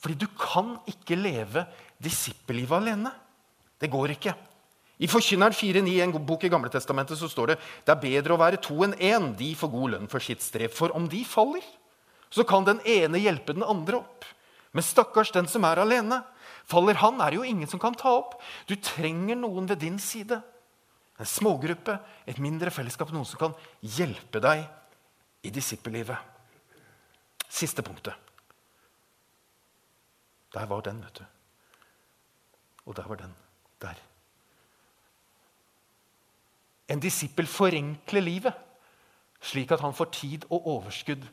Fordi 0.00 0.16
du 0.18 0.26
kan 0.38 0.76
ikke 0.88 1.18
leve 1.18 1.66
disippellivet 2.02 2.76
alene. 2.78 3.12
Det 3.80 3.90
går 3.92 4.14
ikke. 4.16 4.34
I 4.96 5.08
Forkynneren 5.12 5.52
4.9 5.52 5.92
i 5.92 6.00
en 6.00 6.14
bok 6.24 6.46
i 6.46 6.50
Gamle 6.52 6.70
Testamentet, 6.72 7.18
så 7.20 7.28
står 7.28 7.52
det 7.52 7.56
det 7.84 7.92
er 7.92 8.00
bedre 8.00 8.36
å 8.36 8.40
være 8.40 8.60
to 8.64 8.78
enn 8.86 8.96
én. 8.96 9.34
De 9.36 9.50
får 9.56 9.72
god 9.72 9.92
lønn 9.92 10.08
for 10.08 10.24
sitt 10.24 10.44
strev. 10.44 10.72
For 10.72 10.94
om 10.96 11.08
de 11.12 11.20
faller, 11.28 11.64
så 12.32 12.46
kan 12.48 12.64
den 12.64 12.80
ene 12.88 13.20
hjelpe 13.20 13.52
den 13.56 13.66
andre 13.66 14.00
opp. 14.00 14.24
Men 14.72 14.84
stakkars 14.84 15.34
den 15.36 15.48
som 15.52 15.64
er 15.68 15.82
alene. 15.84 16.22
Faller 16.66 16.98
han, 16.98 17.20
er 17.22 17.30
det 17.30 17.38
jo 17.38 17.46
ingen 17.46 17.70
som 17.70 17.80
kan 17.82 17.94
ta 17.94 18.10
opp. 18.18 18.40
Du 18.66 18.74
trenger 18.74 19.38
noen 19.38 19.68
ved 19.70 19.80
din 19.84 20.00
side. 20.02 20.40
En 21.16 21.28
smågruppe, 21.28 21.94
et 22.26 22.40
mindre 22.42 22.72
fellesskap, 22.74 23.12
noen 23.14 23.28
som 23.28 23.40
kan 23.40 23.54
hjelpe 23.80 24.42
deg 24.42 24.66
i 25.46 25.52
disippellivet. 25.54 26.18
Siste 27.46 27.84
punktet. 27.86 28.18
Der 30.56 30.66
var 30.66 30.82
den, 30.82 31.00
vet 31.04 31.22
du. 31.22 31.24
Og 32.86 32.96
der 32.96 33.08
var 33.08 33.22
den. 33.22 33.32
Der. 33.82 33.96
En 36.88 37.00
disippel 37.02 37.46
forenkler 37.46 38.22
livet, 38.22 38.54
slik 39.42 39.72
at 39.74 39.82
han 39.82 39.94
får 39.94 40.10
tid 40.14 40.46
og 40.50 40.66
overskudd 40.66 41.24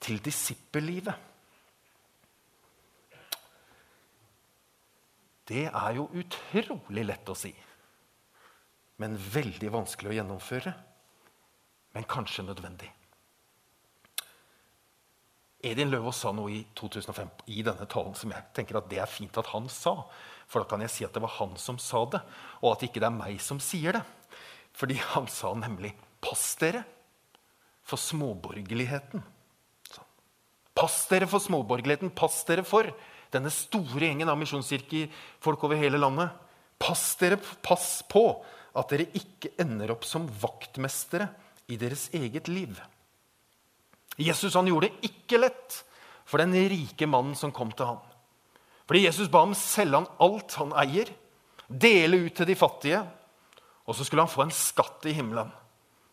til 0.00 0.20
disippellivet. 0.24 1.14
Det 5.48 5.64
er 5.70 5.96
jo 5.96 6.10
utrolig 6.12 7.06
lett 7.08 7.30
å 7.32 7.36
si, 7.38 7.54
men 9.00 9.16
veldig 9.16 9.70
vanskelig 9.72 10.12
å 10.12 10.16
gjennomføre. 10.18 10.74
Men 11.96 12.04
kanskje 12.04 12.44
nødvendig. 12.44 12.90
Edin 15.64 15.90
Løvaas 15.90 16.20
sa 16.22 16.30
noe 16.36 16.52
i 16.54 16.58
2005 16.78 17.30
i 17.50 17.62
denne 17.66 17.86
talen 17.90 18.14
som 18.14 18.30
jeg 18.30 18.52
tenker 18.54 18.78
at 18.78 18.86
det 18.90 19.00
er 19.02 19.10
fint 19.10 19.40
at 19.40 19.48
han 19.50 19.66
sa. 19.72 19.94
For 20.46 20.62
da 20.62 20.68
kan 20.70 20.84
jeg 20.84 20.92
si 20.94 21.06
at 21.06 21.16
det 21.16 21.22
var 21.24 21.34
han 21.40 21.56
som 21.58 21.80
sa 21.82 22.04
det, 22.12 22.20
og 22.62 22.76
at 22.76 22.84
ikke 22.86 23.02
det 23.02 23.08
er 23.08 23.16
meg 23.16 23.40
som 23.42 23.58
sier 23.62 23.98
det. 23.98 24.04
Fordi 24.78 25.00
han 25.14 25.26
sa 25.26 25.54
nemlig 25.58 25.96
'pass 26.20 26.54
dere 26.60 26.84
for 27.82 27.98
småborgerligheten'. 27.98 29.24
Pass 30.78 31.08
dere 31.10 31.26
for 31.26 31.42
småborgerligheten. 31.42 32.14
Pass 32.14 32.44
dere 32.46 32.62
for 32.62 32.86
denne 33.34 33.50
store 33.52 34.08
gjengen 34.08 34.30
av 34.30 34.38
misjonskirkefolk 34.40 35.66
over 35.68 35.80
hele 35.80 36.00
landet. 36.00 36.32
Pass, 36.78 37.10
dere, 37.20 37.38
pass 37.38 38.00
på 38.08 38.24
at 38.78 38.92
dere 38.92 39.08
ikke 39.18 39.52
ender 39.60 39.92
opp 39.94 40.06
som 40.06 40.28
vaktmestere 40.40 41.28
i 41.68 41.78
deres 41.80 42.08
eget 42.16 42.48
liv. 42.48 42.78
Jesus 44.18 44.56
han 44.58 44.68
gjorde 44.70 44.88
det 44.88 45.10
ikke 45.10 45.40
lett 45.40 45.82
for 46.28 46.42
den 46.42 46.54
rike 46.70 47.06
mannen 47.08 47.36
som 47.38 47.52
kom 47.54 47.70
til 47.72 47.92
ham. 47.92 48.02
Fordi 48.88 49.04
Jesus 49.04 49.30
ba 49.30 49.44
ham 49.44 49.54
selge 49.56 50.00
han 50.00 50.08
alt 50.24 50.54
han 50.60 50.74
eier, 50.80 51.10
dele 51.68 52.24
ut 52.24 52.36
til 52.38 52.48
de 52.48 52.56
fattige, 52.56 53.02
og 53.88 53.96
så 53.96 54.04
skulle 54.04 54.24
han 54.24 54.32
få 54.32 54.46
en 54.46 54.54
skatt 54.54 55.04
i 55.08 55.14
himmelen. 55.16 55.50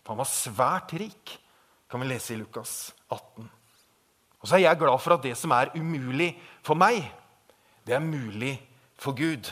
For 0.04 0.14
han 0.14 0.22
var 0.22 0.32
svært 0.32 0.94
rik, 1.00 1.38
kan 1.90 2.04
vi 2.04 2.10
lese 2.12 2.36
i 2.36 2.40
Lukas 2.40 2.94
18. 3.08 3.48
Og 4.46 4.50
så 4.52 4.60
er 4.60 4.68
jeg 4.68 4.78
glad 4.78 5.00
for 5.02 5.16
at 5.16 5.24
det 5.26 5.32
som 5.40 5.56
er 5.58 5.72
umulig 5.74 6.36
for 6.62 6.78
meg, 6.78 7.00
det 7.82 7.96
er 7.98 8.04
mulig 8.04 8.60
for 9.02 9.18
Gud. 9.18 9.50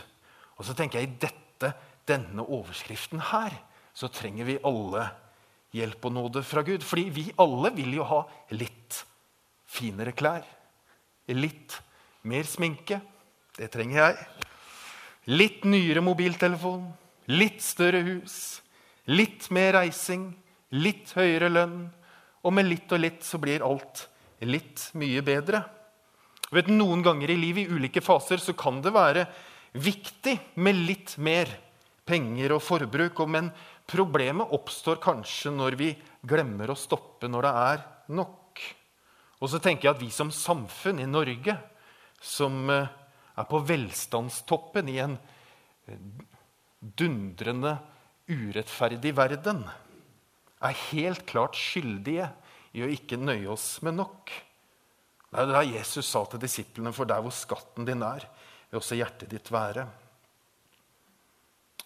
Og 0.62 0.68
så 0.68 0.76
tenker 0.78 1.00
jeg 1.00 1.10
i 1.10 1.16
dette, 1.24 1.72
denne 2.06 2.46
overskriften 2.46 3.24
her, 3.32 3.56
så 3.98 4.06
trenger 4.14 4.46
vi 4.46 4.60
alle 4.62 5.08
hjelp 5.74 6.06
og 6.06 6.14
nåde 6.14 6.46
fra 6.46 6.62
Gud. 6.62 6.86
Fordi 6.86 7.08
vi 7.10 7.26
alle 7.42 7.74
vil 7.74 7.98
jo 7.98 8.06
ha 8.06 8.22
litt 8.54 9.00
finere 9.66 10.14
klær. 10.14 10.46
Litt 11.34 11.80
mer 12.30 12.46
sminke. 12.46 13.02
Det 13.58 13.74
trenger 13.74 13.98
jeg. 13.98 14.48
Litt 15.34 15.66
nyere 15.66 16.06
mobiltelefon. 16.06 16.86
Litt 17.34 17.66
større 17.66 18.06
hus. 18.14 18.40
Litt 19.10 19.50
mer 19.50 19.80
reising. 19.80 20.30
Litt 20.86 21.18
høyere 21.18 21.50
lønn. 21.50 21.88
Og 22.46 22.54
med 22.54 22.70
litt 22.70 22.94
og 22.94 23.02
litt 23.02 23.26
så 23.26 23.42
blir 23.42 23.66
alt 23.66 24.12
litt 24.48 24.90
mye 25.00 25.24
bedre. 25.26 25.64
Vet, 26.54 26.70
noen 26.70 27.02
ganger 27.06 27.32
i 27.34 27.40
livet 27.40 27.66
i 27.66 27.74
ulike 27.74 28.04
faser 28.04 28.42
så 28.42 28.54
kan 28.58 28.82
det 28.84 28.94
være 28.94 29.26
viktig 29.74 30.36
med 30.62 30.84
litt 30.86 31.16
mer 31.18 31.50
penger 32.06 32.54
og 32.56 32.64
forbruk. 32.64 33.24
Men 33.30 33.50
problemet 33.90 34.54
oppstår 34.54 35.02
kanskje 35.04 35.54
når 35.56 35.78
vi 35.80 35.92
glemmer 36.22 36.72
å 36.72 36.80
stoppe 36.80 37.30
når 37.32 37.48
det 37.48 37.54
er 37.64 37.86
nok. 38.20 38.62
Og 39.44 39.52
så 39.52 39.60
tenker 39.60 39.90
jeg 39.90 39.96
at 39.98 40.04
vi 40.04 40.12
som 40.14 40.32
samfunn 40.32 41.02
i 41.04 41.10
Norge, 41.10 41.58
som 42.24 42.70
eh, 42.72 42.92
er 43.36 43.48
på 43.50 43.60
velstandstoppen 43.68 44.92
i 44.94 45.00
en 45.04 45.18
eh, 45.90 45.98
dundrende 46.80 47.76
urettferdig 48.32 49.12
verden, 49.18 49.66
er 50.64 50.80
helt 50.94 51.26
klart 51.28 51.60
skyldige 51.60 52.30
i 52.74 52.84
å 52.84 52.90
ikke 52.90 53.20
nøye 53.22 53.50
oss 53.54 53.78
med 53.86 53.98
nok. 54.00 54.34
Det 55.30 55.42
er 55.42 55.50
det 55.50 55.64
Jesus 55.72 56.10
sa 56.10 56.24
til 56.30 56.42
disiplene, 56.42 56.94
for 56.94 57.10
der 57.10 57.22
hvor 57.24 57.34
skatten 57.34 57.88
din 57.88 58.06
er, 58.06 58.26
vil 58.70 58.82
også 58.82 58.98
hjertet 58.98 59.32
ditt 59.34 59.50
være. 59.54 59.88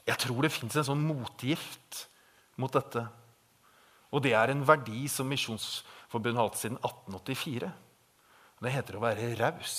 Jeg 0.07 0.19
tror 0.23 0.43
det 0.43 0.53
fins 0.55 0.75
en 0.79 0.87
sånn 0.87 1.03
motgift 1.03 2.05
mot 2.59 2.71
dette. 2.71 3.03
Og 4.15 4.23
det 4.23 4.33
er 4.39 4.53
en 4.53 4.63
verdi 4.67 5.05
som 5.11 5.27
Misjonsforbundet 5.27 6.39
har 6.39 6.47
hatt 6.47 6.61
siden 6.61 6.79
1884. 6.79 7.71
Det 8.63 8.73
heter 8.73 8.97
å 8.97 9.03
være 9.03 9.33
raus. 9.39 9.75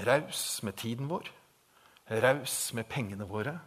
Raus 0.00 0.44
med 0.64 0.78
tiden 0.80 1.10
vår, 1.10 1.28
raus 2.24 2.56
med 2.76 2.88
pengene 2.88 3.26
våre 3.28 3.58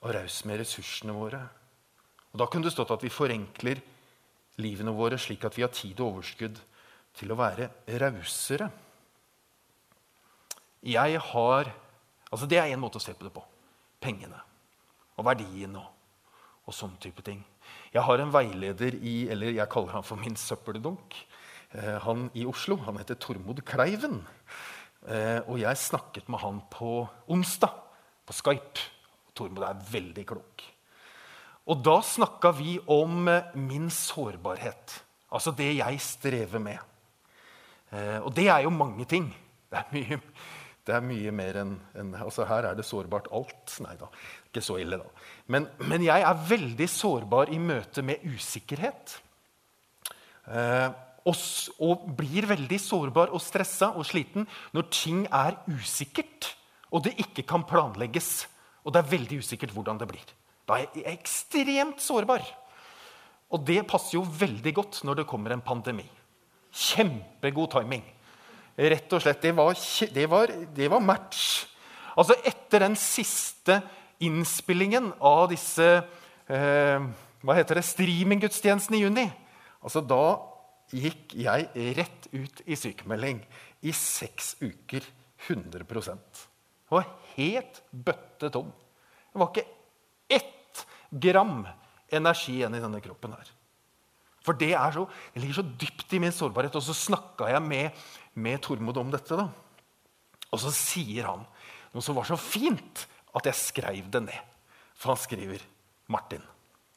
og 0.00 0.14
raus 0.16 0.38
med 0.48 0.62
ressursene 0.62 1.12
våre. 1.16 1.42
Og 2.32 2.40
Da 2.40 2.48
kunne 2.48 2.68
det 2.68 2.72
stått 2.72 2.92
at 2.94 3.04
vi 3.04 3.12
forenkler 3.12 3.80
livene 4.62 4.94
våre 4.96 5.18
slik 5.20 5.44
at 5.44 5.56
vi 5.56 5.64
har 5.64 5.72
tid 5.74 6.00
og 6.00 6.16
overskudd 6.16 6.58
til 7.16 7.32
å 7.32 7.38
være 7.38 7.70
rausere. 8.02 8.70
Jeg 10.86 11.20
har 11.32 11.74
Altså, 12.26 12.48
det 12.50 12.58
er 12.58 12.72
én 12.74 12.80
måte 12.82 12.98
å 12.98 13.02
se 13.02 13.12
på 13.14 13.22
det 13.22 13.30
på. 13.32 13.42
Pengene 14.02 14.40
og 15.16 15.24
verdien 15.28 15.76
og, 15.78 15.86
og 16.66 16.74
sånn 16.74 16.96
type 17.00 17.22
ting. 17.24 17.38
Jeg 17.94 18.02
har 18.02 18.20
en 18.20 18.32
veileder 18.34 18.96
i 18.98 19.28
Eller 19.32 19.54
jeg 19.54 19.70
kaller 19.72 19.94
han 19.94 20.04
for 20.04 20.20
min 20.20 20.36
søppeldunk. 20.36 21.14
Eh, 21.70 21.96
han 22.02 22.26
i 22.34 22.44
Oslo. 22.44 22.76
Han 22.84 22.98
heter 22.98 23.18
Tormod 23.22 23.62
Kleiven. 23.64 24.20
Eh, 25.06 25.40
og 25.46 25.60
jeg 25.62 25.80
snakket 25.80 26.28
med 26.28 26.42
han 26.42 26.60
på 26.70 27.06
onsdag 27.32 27.78
på 28.26 28.36
Skype. 28.36 28.88
Tormod 29.38 29.64
er 29.64 29.86
veldig 29.92 30.26
klok. 30.26 30.66
Og 31.66 31.80
da 31.82 31.96
snakka 32.04 32.52
vi 32.54 32.76
om 32.92 33.26
eh, 33.30 33.54
min 33.58 33.88
sårbarhet. 33.90 35.00
Altså 35.34 35.52
det 35.56 35.72
jeg 35.78 35.98
strever 36.02 36.62
med. 36.62 36.78
Eh, 37.90 38.20
og 38.22 38.30
det 38.36 38.46
er 38.52 38.66
jo 38.66 38.74
mange 38.74 39.06
ting. 39.08 39.28
Det 39.66 39.80
er 39.80 39.88
mye, 39.90 40.18
det 40.86 40.94
er 40.94 41.02
mye 41.02 41.32
mer 41.34 41.56
enn 41.64 41.72
en, 41.98 42.12
altså 42.22 42.46
Her 42.46 42.68
er 42.70 42.76
det 42.78 42.86
sårbart 42.86 43.26
alt. 43.34 43.74
Nei 43.82 43.96
da, 43.98 44.06
ikke 44.46 44.62
så 44.62 44.78
ille, 44.78 45.00
da. 45.02 45.26
Men, 45.50 45.66
men 45.90 46.06
jeg 46.06 46.22
er 46.22 46.44
veldig 46.52 46.88
sårbar 46.90 47.50
i 47.50 47.58
møte 47.58 48.04
med 48.06 48.22
usikkerhet. 48.30 49.16
Eh, 50.46 50.88
og, 51.26 51.42
og, 51.82 52.06
blir 52.14 52.46
veldig 52.46 52.78
sårbar 52.78 53.34
og 53.34 53.42
stressa 53.42 53.90
og 53.98 54.06
sliten 54.06 54.46
når 54.76 54.86
ting 54.94 55.24
er 55.34 55.58
usikkert, 55.66 56.52
og 56.94 57.02
det 57.08 57.16
ikke 57.26 57.42
kan 57.42 57.66
planlegges. 57.66 58.46
Og 58.86 58.94
det 58.94 59.02
er 59.02 59.14
veldig 59.16 59.40
usikkert 59.42 59.74
hvordan 59.74 59.98
det 59.98 60.06
blir. 60.12 60.36
Da 60.66 60.80
er 60.80 60.98
jeg 60.98 61.18
ekstremt 61.20 62.02
sårbar. 62.02 62.42
Og 63.54 63.62
det 63.66 63.84
passer 63.86 64.16
jo 64.18 64.24
veldig 64.26 64.72
godt 64.74 65.02
når 65.06 65.20
det 65.20 65.28
kommer 65.30 65.54
en 65.54 65.62
pandemi. 65.64 66.06
Kjempegod 66.74 67.70
timing. 67.76 68.02
Rett 68.76 69.12
og 69.16 69.22
slett. 69.22 69.40
Det 69.44 69.54
var, 69.56 69.78
det 70.12 70.26
var, 70.28 70.52
det 70.76 70.90
var 70.90 71.04
match. 71.04 71.64
Altså, 72.16 72.34
etter 72.44 72.82
den 72.82 72.96
siste 72.98 73.78
innspillingen 74.24 75.12
av 75.20 75.46
disse 75.52 75.86
eh, 76.48 77.06
hva 77.44 77.56
heter 77.58 77.78
det, 77.78 77.84
streaminggudstjenestene 77.86 78.98
i 78.98 79.02
juni 79.04 79.26
altså, 79.84 80.00
Da 80.00 80.38
gikk 80.96 81.34
jeg 81.36 81.86
rett 81.98 82.28
ut 82.32 82.62
i 82.64 82.78
sykemelding 82.78 83.42
i 83.86 83.92
seks 83.94 84.56
uker. 84.62 85.04
100 85.46 85.84
Det 85.84 86.90
var 86.90 87.08
helt 87.36 87.82
bøtte 87.92 88.48
tom. 88.50 88.70
Det 88.72 89.40
var 89.42 89.50
ikke 89.52 89.66
gram 91.10 91.66
energi 92.12 92.58
igjen 92.58 92.76
i 92.76 92.82
denne 92.82 93.02
kroppen 93.04 93.34
her. 93.36 93.52
For 94.46 94.54
det, 94.54 94.72
så, 94.94 95.06
det, 95.34 95.42
ligger 95.42 95.58
så 95.58 95.66
dypt 95.66 96.12
i 96.14 96.20
min 96.22 96.34
sårbarhet. 96.34 96.76
Og 96.78 96.84
så 96.86 96.94
snakka 96.94 97.48
jeg 97.50 97.62
med, 97.66 98.04
med 98.38 98.60
Tormod 98.62 98.98
om 99.00 99.10
dette. 99.10 99.34
da. 99.34 99.48
Og 100.54 100.62
så 100.62 100.70
sier 100.74 101.26
han 101.26 101.42
noe 101.90 102.04
som 102.04 102.16
var 102.18 102.28
så 102.28 102.38
fint 102.38 103.06
at 103.36 103.48
jeg 103.50 103.58
skrev 103.58 104.06
det 104.12 104.22
ned. 104.28 104.54
For 104.96 105.12
han 105.12 105.20
skriver 105.20 105.64
Martin. 106.12 106.44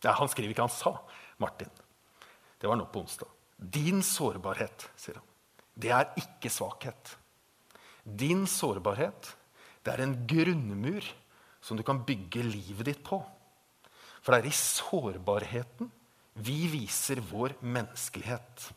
Ja, 0.04 0.13
han 0.15 0.30
skriver 0.32 0.54
ikke, 0.54 0.67
han 0.67 0.72
sa 0.72 0.93
Martin. 1.41 1.72
Det 2.60 2.69
var 2.69 2.78
nå 2.80 2.86
på 2.91 3.02
onsdag. 3.02 3.28
Din 3.60 4.04
sårbarhet, 4.06 4.86
sier 5.00 5.17
han, 5.19 5.26
det 5.80 5.91
er 5.95 6.13
ikke 6.19 6.52
svakhet. 6.52 7.15
Din 8.04 8.45
sårbarhet, 8.48 9.34
det 9.84 9.93
er 9.93 10.04
en 10.04 10.15
grunnmur 10.28 11.04
som 11.63 11.80
du 11.80 11.84
kan 11.88 12.04
bygge 12.08 12.45
livet 12.45 12.88
ditt 12.91 13.04
på. 13.04 13.19
For 14.19 14.34
det 14.34 14.41
er 14.41 14.49
i 14.51 14.55
sårbarheten 14.55 15.91
vi 16.39 16.60
viser 16.71 17.19
vår 17.29 17.58
menneskelighet. 17.62 18.69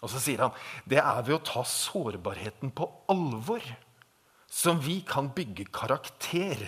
Og 0.00 0.10
så 0.12 0.20
sier 0.22 0.44
han 0.44 0.54
det 0.88 1.00
er 1.02 1.22
ved 1.26 1.36
å 1.36 1.44
ta 1.44 1.64
sårbarheten 1.66 2.72
på 2.76 2.88
alvor 3.12 3.64
som 4.50 4.80
vi 4.82 5.00
kan 5.06 5.30
bygge 5.34 5.68
karakter 5.74 6.62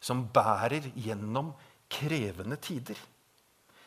som 0.00 0.26
bærer 0.32 0.90
gjennom 0.94 1.52
krevende 1.92 2.58
tider. 2.62 2.96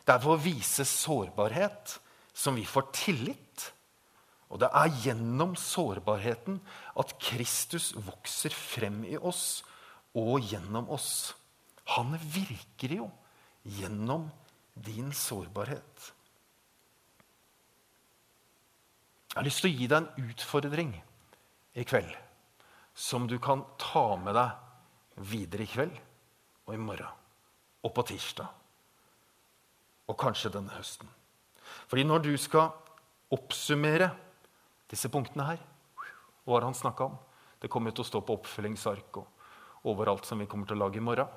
Det 0.04 0.14
er 0.14 0.22
ved 0.22 0.34
å 0.34 0.42
vise 0.42 0.86
sårbarhet 0.86 1.96
som 2.34 2.56
vi 2.58 2.66
får 2.68 2.90
tillit. 2.96 3.66
Og 4.50 4.58
det 4.62 4.70
er 4.74 4.94
gjennom 5.04 5.54
sårbarheten 5.58 6.58
at 6.98 7.14
Kristus 7.22 7.92
vokser 7.94 8.54
frem 8.54 9.04
i 9.06 9.16
oss 9.16 9.62
og 10.18 10.42
gjennom 10.42 10.90
oss. 10.90 11.32
Han 11.94 12.16
virker 12.18 12.96
jo 12.98 13.10
gjennom 13.62 14.28
din 14.74 15.12
sårbarhet. 15.12 16.12
Jeg 19.30 19.38
har 19.38 19.46
lyst 19.46 19.62
til 19.62 19.70
å 19.70 19.76
gi 19.78 19.86
deg 19.86 19.98
en 20.00 20.30
utfordring 20.30 20.92
i 21.78 21.84
kveld 21.86 22.10
som 22.98 23.28
du 23.30 23.36
kan 23.38 23.62
ta 23.78 24.16
med 24.18 24.34
deg 24.34 25.20
videre 25.30 25.64
i 25.64 25.70
kveld 25.70 25.94
og 26.66 26.74
i 26.74 26.80
morgen 26.80 27.18
og 27.86 27.94
på 27.94 28.04
tirsdag. 28.10 28.48
Og 30.10 30.18
kanskje 30.18 30.50
denne 30.52 30.74
høsten. 30.74 31.06
Fordi 31.86 32.02
når 32.04 32.24
du 32.24 32.32
skal 32.40 32.72
oppsummere 33.30 34.10
disse 34.90 35.08
punktene 35.12 35.46
her, 35.52 35.60
hva 36.42 36.56
har 36.56 36.66
han 36.66 36.74
snakka 36.74 37.06
om? 37.06 37.14
Det 37.62 37.70
kommer 37.70 37.94
til 37.94 38.02
å 38.02 38.08
stå 38.08 38.22
på 38.24 38.34
oppfølgingsark 38.40 39.20
og 39.20 39.86
overalt 39.92 40.26
som 40.26 40.40
vi 40.42 40.48
kommer 40.50 40.66
til 40.66 40.80
å 40.80 40.86
lage 40.86 40.98
i 40.98 41.04
morgen. 41.04 41.28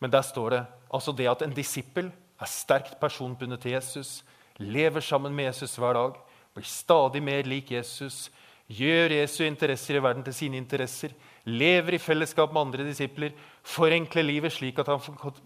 Men 0.00 0.12
der 0.12 0.24
står 0.26 0.50
det 0.50 0.64
altså 0.92 1.12
det 1.12 1.28
at 1.30 1.42
en 1.42 1.54
disippel 1.54 2.10
er 2.40 2.50
sterkt 2.50 2.98
personbundet 3.00 3.62
til 3.62 3.76
Jesus, 3.76 4.24
lever 4.58 5.00
sammen 5.00 5.34
med 5.34 5.50
Jesus 5.50 5.76
hver 5.76 5.96
dag, 5.96 6.18
blir 6.54 6.68
stadig 6.68 7.22
mer 7.24 7.48
lik 7.48 7.70
Jesus, 7.72 8.30
gjør 8.68 9.14
Jesu 9.20 9.44
interesser 9.44 9.98
i 9.98 10.02
verden 10.02 10.24
til 10.24 10.34
sine 10.34 10.60
interesser, 10.60 11.12
lever 11.44 11.96
i 11.96 12.02
fellesskap 12.02 12.52
med 12.52 12.66
andre 12.66 12.86
disipler, 12.88 13.34
forenkler 13.62 14.26
livet 14.26 14.52
slik 14.52 14.78
at 14.82 14.90
han 14.90 15.00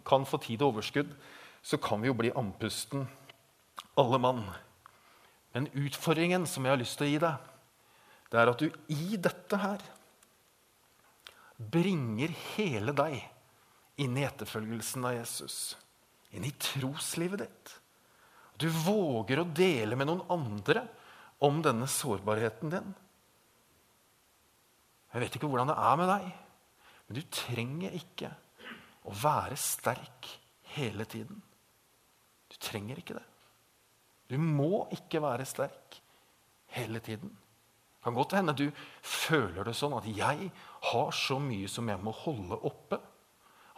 kan 0.07 0.27
få 0.27 0.41
tid 0.43 0.63
og 0.63 0.75
overskudd, 0.75 1.11
så 1.63 1.77
kan 1.77 2.01
vi 2.03 2.09
jo 2.09 2.17
bli 2.17 2.33
andpusten, 2.37 3.07
alle 3.99 4.19
mann. 4.23 4.45
Men 5.55 5.69
utfordringen 5.75 6.47
som 6.47 6.65
jeg 6.65 6.73
har 6.73 6.81
lyst 6.81 6.99
til 6.99 7.09
å 7.09 7.11
gi 7.11 7.23
deg, 7.23 7.49
det 8.31 8.39
er 8.39 8.53
at 8.53 8.63
du 8.63 8.95
i 8.95 9.19
dette 9.19 9.59
her 9.59 9.83
bringer 11.71 12.33
hele 12.55 12.95
deg 12.97 13.19
inn 14.01 14.17
i 14.19 14.25
etterfølgelsen 14.27 15.07
av 15.07 15.17
Jesus. 15.19 15.59
Inn 16.37 16.47
i 16.47 16.55
troslivet 16.63 17.45
ditt. 17.45 17.77
Du 18.61 18.69
våger 18.69 19.41
å 19.41 19.49
dele 19.57 19.97
med 19.97 20.11
noen 20.11 20.25
andre 20.33 20.85
om 21.45 21.63
denne 21.65 21.89
sårbarheten 21.89 22.73
din. 22.73 22.93
Jeg 25.11 25.25
vet 25.25 25.37
ikke 25.37 25.49
hvordan 25.51 25.73
det 25.73 25.79
er 25.81 25.99
med 25.99 26.11
deg, 26.13 26.27
men 27.07 27.19
du 27.19 27.23
trenger 27.35 27.97
ikke 27.99 28.31
å 29.09 29.15
være 29.17 29.57
sterk 29.59 30.29
hele 30.77 31.07
tiden. 31.09 31.41
Du 32.51 32.59
trenger 32.63 33.01
ikke 33.01 33.17
det. 33.17 33.27
Du 34.31 34.37
må 34.39 34.85
ikke 34.95 35.23
være 35.25 35.49
sterk 35.49 35.99
hele 36.77 37.01
tiden. 37.03 37.33
Det 37.33 38.05
kan 38.07 38.17
godt 38.17 38.37
hende 38.39 38.55
du 38.57 38.69
føler 39.03 39.67
det 39.67 39.75
sånn 39.77 39.97
at 39.99 40.07
jeg 40.09 40.53
har 40.93 41.11
så 41.17 41.41
mye 41.43 41.69
som 41.69 41.89
jeg 41.91 42.01
må 42.01 42.15
holde 42.23 42.61
oppe, 42.69 43.01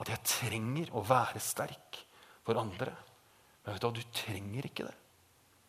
at 0.03 0.13
jeg 0.13 0.29
trenger 0.29 0.93
å 0.97 1.05
være 1.07 1.41
sterk 1.43 2.01
for 2.43 2.59
andre. 2.61 2.95
Men 3.63 3.77
vet 3.77 3.85
du 3.87 4.01
du 4.01 4.17
trenger 4.17 4.67
ikke 4.69 4.89
det. 4.89 4.97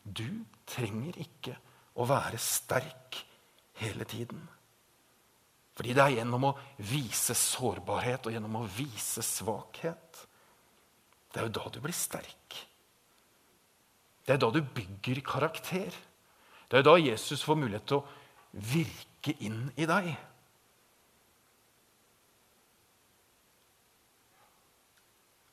Du 0.04 0.28
trenger 0.68 1.16
ikke 1.22 1.54
å 2.00 2.06
være 2.08 2.40
sterk 2.42 3.20
hele 3.80 4.06
tiden. 4.08 4.42
Fordi 5.74 5.94
det 5.94 6.02
er 6.04 6.16
gjennom 6.20 6.50
å 6.50 6.54
vise 6.86 7.34
sårbarhet 7.38 8.28
og 8.28 8.34
gjennom 8.34 8.60
å 8.60 8.68
vise 8.76 9.24
svakhet 9.26 10.20
Det 11.34 11.40
er 11.40 11.48
jo 11.48 11.54
da 11.56 11.70
du 11.74 11.80
blir 11.82 11.96
sterk. 11.98 12.58
Det 14.22 14.36
er 14.36 14.38
da 14.38 14.52
du 14.54 14.60
bygger 14.62 15.18
karakter. 15.26 15.90
Det 16.70 16.78
er 16.78 16.84
da 16.86 16.94
Jesus 16.94 17.42
får 17.42 17.58
mulighet 17.58 17.88
til 17.90 17.98
å 17.98 18.62
virke 18.70 19.34
inn 19.42 19.66
i 19.74 19.88
deg. 19.90 20.12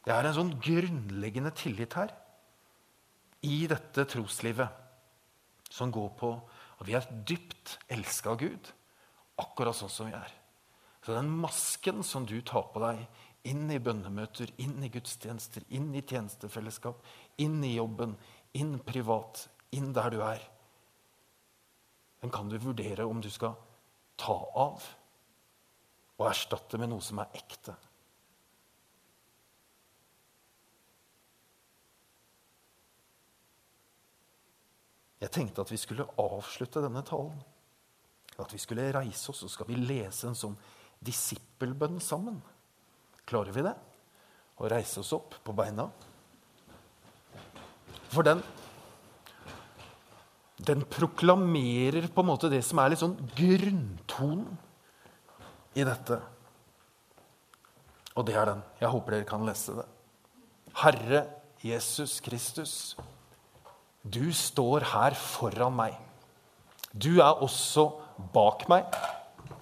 Det 0.01 0.13
er 0.13 0.27
en 0.27 0.37
sånn 0.37 0.55
grunnleggende 0.61 1.51
tillit 1.53 1.93
her 1.97 2.13
i 3.45 3.65
dette 3.69 4.05
troslivet 4.09 5.69
som 5.71 5.91
går 5.93 6.09
på 6.17 6.31
at 6.81 6.87
vi 6.87 6.95
er 6.97 7.09
dypt 7.27 7.77
elska 7.93 8.33
av 8.33 8.39
Gud 8.41 8.71
akkurat 9.41 9.77
sånn 9.77 9.93
som 9.93 10.09
vi 10.09 10.17
er. 10.17 10.31
Så 11.01 11.15
den 11.17 11.29
masken 11.41 12.03
som 12.05 12.25
du 12.29 12.37
tar 12.45 12.67
på 12.73 12.81
deg 12.83 13.01
inn 13.49 13.69
i 13.73 13.79
bønnemøter, 13.81 14.51
inn 14.61 14.83
i 14.85 14.91
gudstjenester, 14.93 15.65
inn 15.73 15.89
i 15.97 16.03
tjenestefellesskap, 16.05 16.99
inn 17.41 17.61
i 17.65 17.75
jobben, 17.75 18.13
inn 18.57 18.75
privat, 18.85 19.47
inn 19.73 19.93
der 19.95 20.13
du 20.13 20.21
er 20.25 20.41
Den 22.21 22.29
kan 22.29 22.49
du 22.51 22.57
vurdere 22.61 23.07
om 23.09 23.17
du 23.17 23.31
skal 23.33 23.55
ta 24.21 24.35
av 24.61 24.83
og 26.19 26.27
erstatte 26.29 26.77
med 26.77 26.91
noe 26.91 27.01
som 27.01 27.17
er 27.23 27.31
ekte. 27.33 27.73
Jeg 35.21 35.33
tenkte 35.33 35.63
at 35.63 35.71
vi 35.71 35.79
skulle 35.79 36.07
avslutte 36.19 36.81
denne 36.83 37.03
talen 37.05 37.39
at 38.41 38.53
vi 38.53 38.59
skulle 38.61 38.87
reise 38.95 39.29
oss, 39.29 39.43
og 39.45 39.51
skal 39.53 39.67
vi 39.69 39.77
lese 39.77 40.29
en 40.29 40.37
sånn 40.37 40.55
disippelbønn 41.03 41.99
sammen. 42.01 42.39
Klarer 43.29 43.53
vi 43.53 43.65
det? 43.65 43.75
Å 44.61 44.69
reise 44.71 45.01
oss 45.01 45.11
opp 45.13 45.37
på 45.45 45.53
beina? 45.57 45.87
For 48.11 48.25
den 48.27 48.41
den 50.61 50.83
proklamerer 50.85 52.05
på 52.13 52.21
en 52.21 52.27
måte 52.27 52.49
det 52.51 52.59
som 52.61 52.77
er 52.83 52.91
litt 52.93 53.01
sånn 53.01 53.15
grunntonen 53.33 54.59
i 55.73 55.85
dette. 55.87 56.19
Og 58.13 58.27
det 58.27 58.35
er 58.37 58.51
den. 58.51 58.61
Jeg 58.77 58.91
håper 58.93 59.15
dere 59.15 59.25
kan 59.25 59.47
lese 59.47 59.73
det. 59.79 59.87
Herre 60.83 61.23
Jesus 61.65 62.19
Kristus, 62.21 62.75
du 64.01 64.31
står 64.33 64.85
her 64.95 65.13
foran 65.13 65.75
meg. 65.77 65.97
Du 66.91 67.21
er 67.21 67.43
også 67.43 67.87
bak 68.33 68.65
meg. 68.71 68.89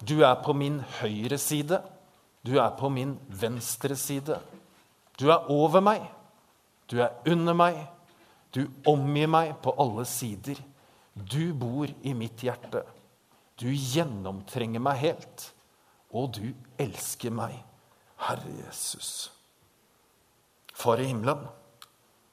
Du 0.00 0.22
er 0.24 0.38
på 0.40 0.54
min 0.56 0.80
høyre 1.00 1.38
side. 1.38 1.82
Du 2.42 2.56
er 2.58 2.72
på 2.78 2.88
min 2.88 3.18
venstre 3.28 3.96
side. 3.96 4.38
Du 5.20 5.28
er 5.28 5.50
over 5.52 5.84
meg. 5.84 6.06
Du 6.88 6.98
er 7.04 7.12
under 7.28 7.54
meg. 7.54 7.84
Du 8.50 8.64
omgir 8.88 9.28
meg 9.28 9.52
på 9.62 9.76
alle 9.78 10.06
sider. 10.08 10.56
Du 11.14 11.52
bor 11.54 11.86
i 12.02 12.14
mitt 12.16 12.40
hjerte. 12.42 12.82
Du 13.60 13.68
gjennomtrenger 13.68 14.80
meg 14.80 15.02
helt. 15.04 15.50
Og 16.16 16.32
du 16.40 16.48
elsker 16.80 17.30
meg, 17.30 17.52
Herre 18.24 18.50
Jesus. 18.64 19.28
Far 20.74 20.98
i 20.98 21.10
himmelen, 21.10 21.44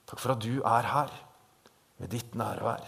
takk 0.07 0.21
for 0.23 0.33
at 0.33 0.41
du 0.41 0.63
er 0.63 0.87
her 0.87 1.11
med 1.97 2.11
ditt 2.13 2.35
nærvær. 2.37 2.85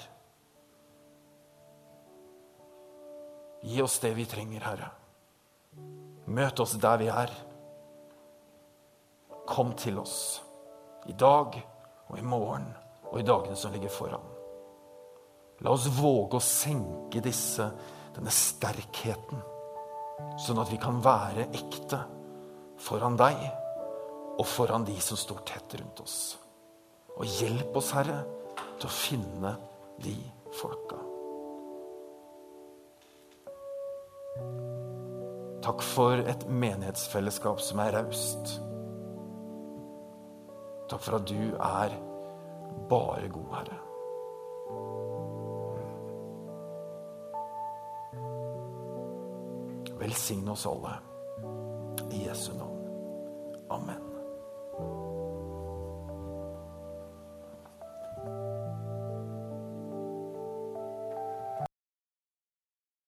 Gi 3.66 3.82
oss 3.84 4.00
det 4.00 4.14
vi 4.16 4.26
trenger, 4.30 4.64
Herre. 4.64 4.90
Møt 6.30 6.62
oss 6.62 6.78
der 6.80 7.00
vi 7.02 7.10
er. 7.12 7.32
Kom 9.50 9.74
til 9.80 9.98
oss 10.00 10.40
i 11.10 11.16
dag 11.18 11.56
og 12.10 12.18
i 12.20 12.26
morgen 12.26 12.68
og 13.10 13.20
i 13.20 13.26
dagene 13.26 13.58
som 13.58 13.74
ligger 13.74 13.92
foran. 13.92 14.26
La 15.66 15.74
oss 15.74 15.90
våge 15.92 16.38
å 16.38 16.44
senke 16.44 17.20
disse, 17.24 17.66
denne 18.16 18.32
sterkheten, 18.32 19.42
sånn 20.40 20.62
at 20.62 20.72
vi 20.72 20.80
kan 20.80 21.02
være 21.04 21.50
ekte 21.50 22.00
foran 22.80 23.18
deg 23.20 23.42
og 24.40 24.46
foran 24.48 24.86
de 24.88 24.96
som 25.04 25.20
står 25.20 25.42
tett 25.50 25.76
rundt 25.82 26.00
oss. 26.06 26.20
Og 27.20 27.28
hjelp 27.42 27.76
oss, 27.76 27.92
Herre, 27.98 28.22
til 28.80 28.90
å 28.90 28.96
finne 28.96 29.54
de 30.04 30.16
folka. 30.60 31.00
Takk 35.66 35.84
for 35.84 36.24
et 36.24 36.48
menighetsfellesskap 36.48 37.60
som 37.62 37.82
er 37.84 37.94
raust. 38.00 38.56
Takk 40.90 41.04
for 41.06 41.20
at 41.20 41.28
du 41.30 41.54
er 41.54 41.94
bare 42.90 43.30
god, 43.30 43.52
Herre. 43.60 43.80
Velsign 50.00 50.48
oss 50.50 50.66
alle. 50.66 50.96
I 52.10 52.26
Jesu 52.26 52.54
navn. 52.56 52.80
Amen. 53.70 54.09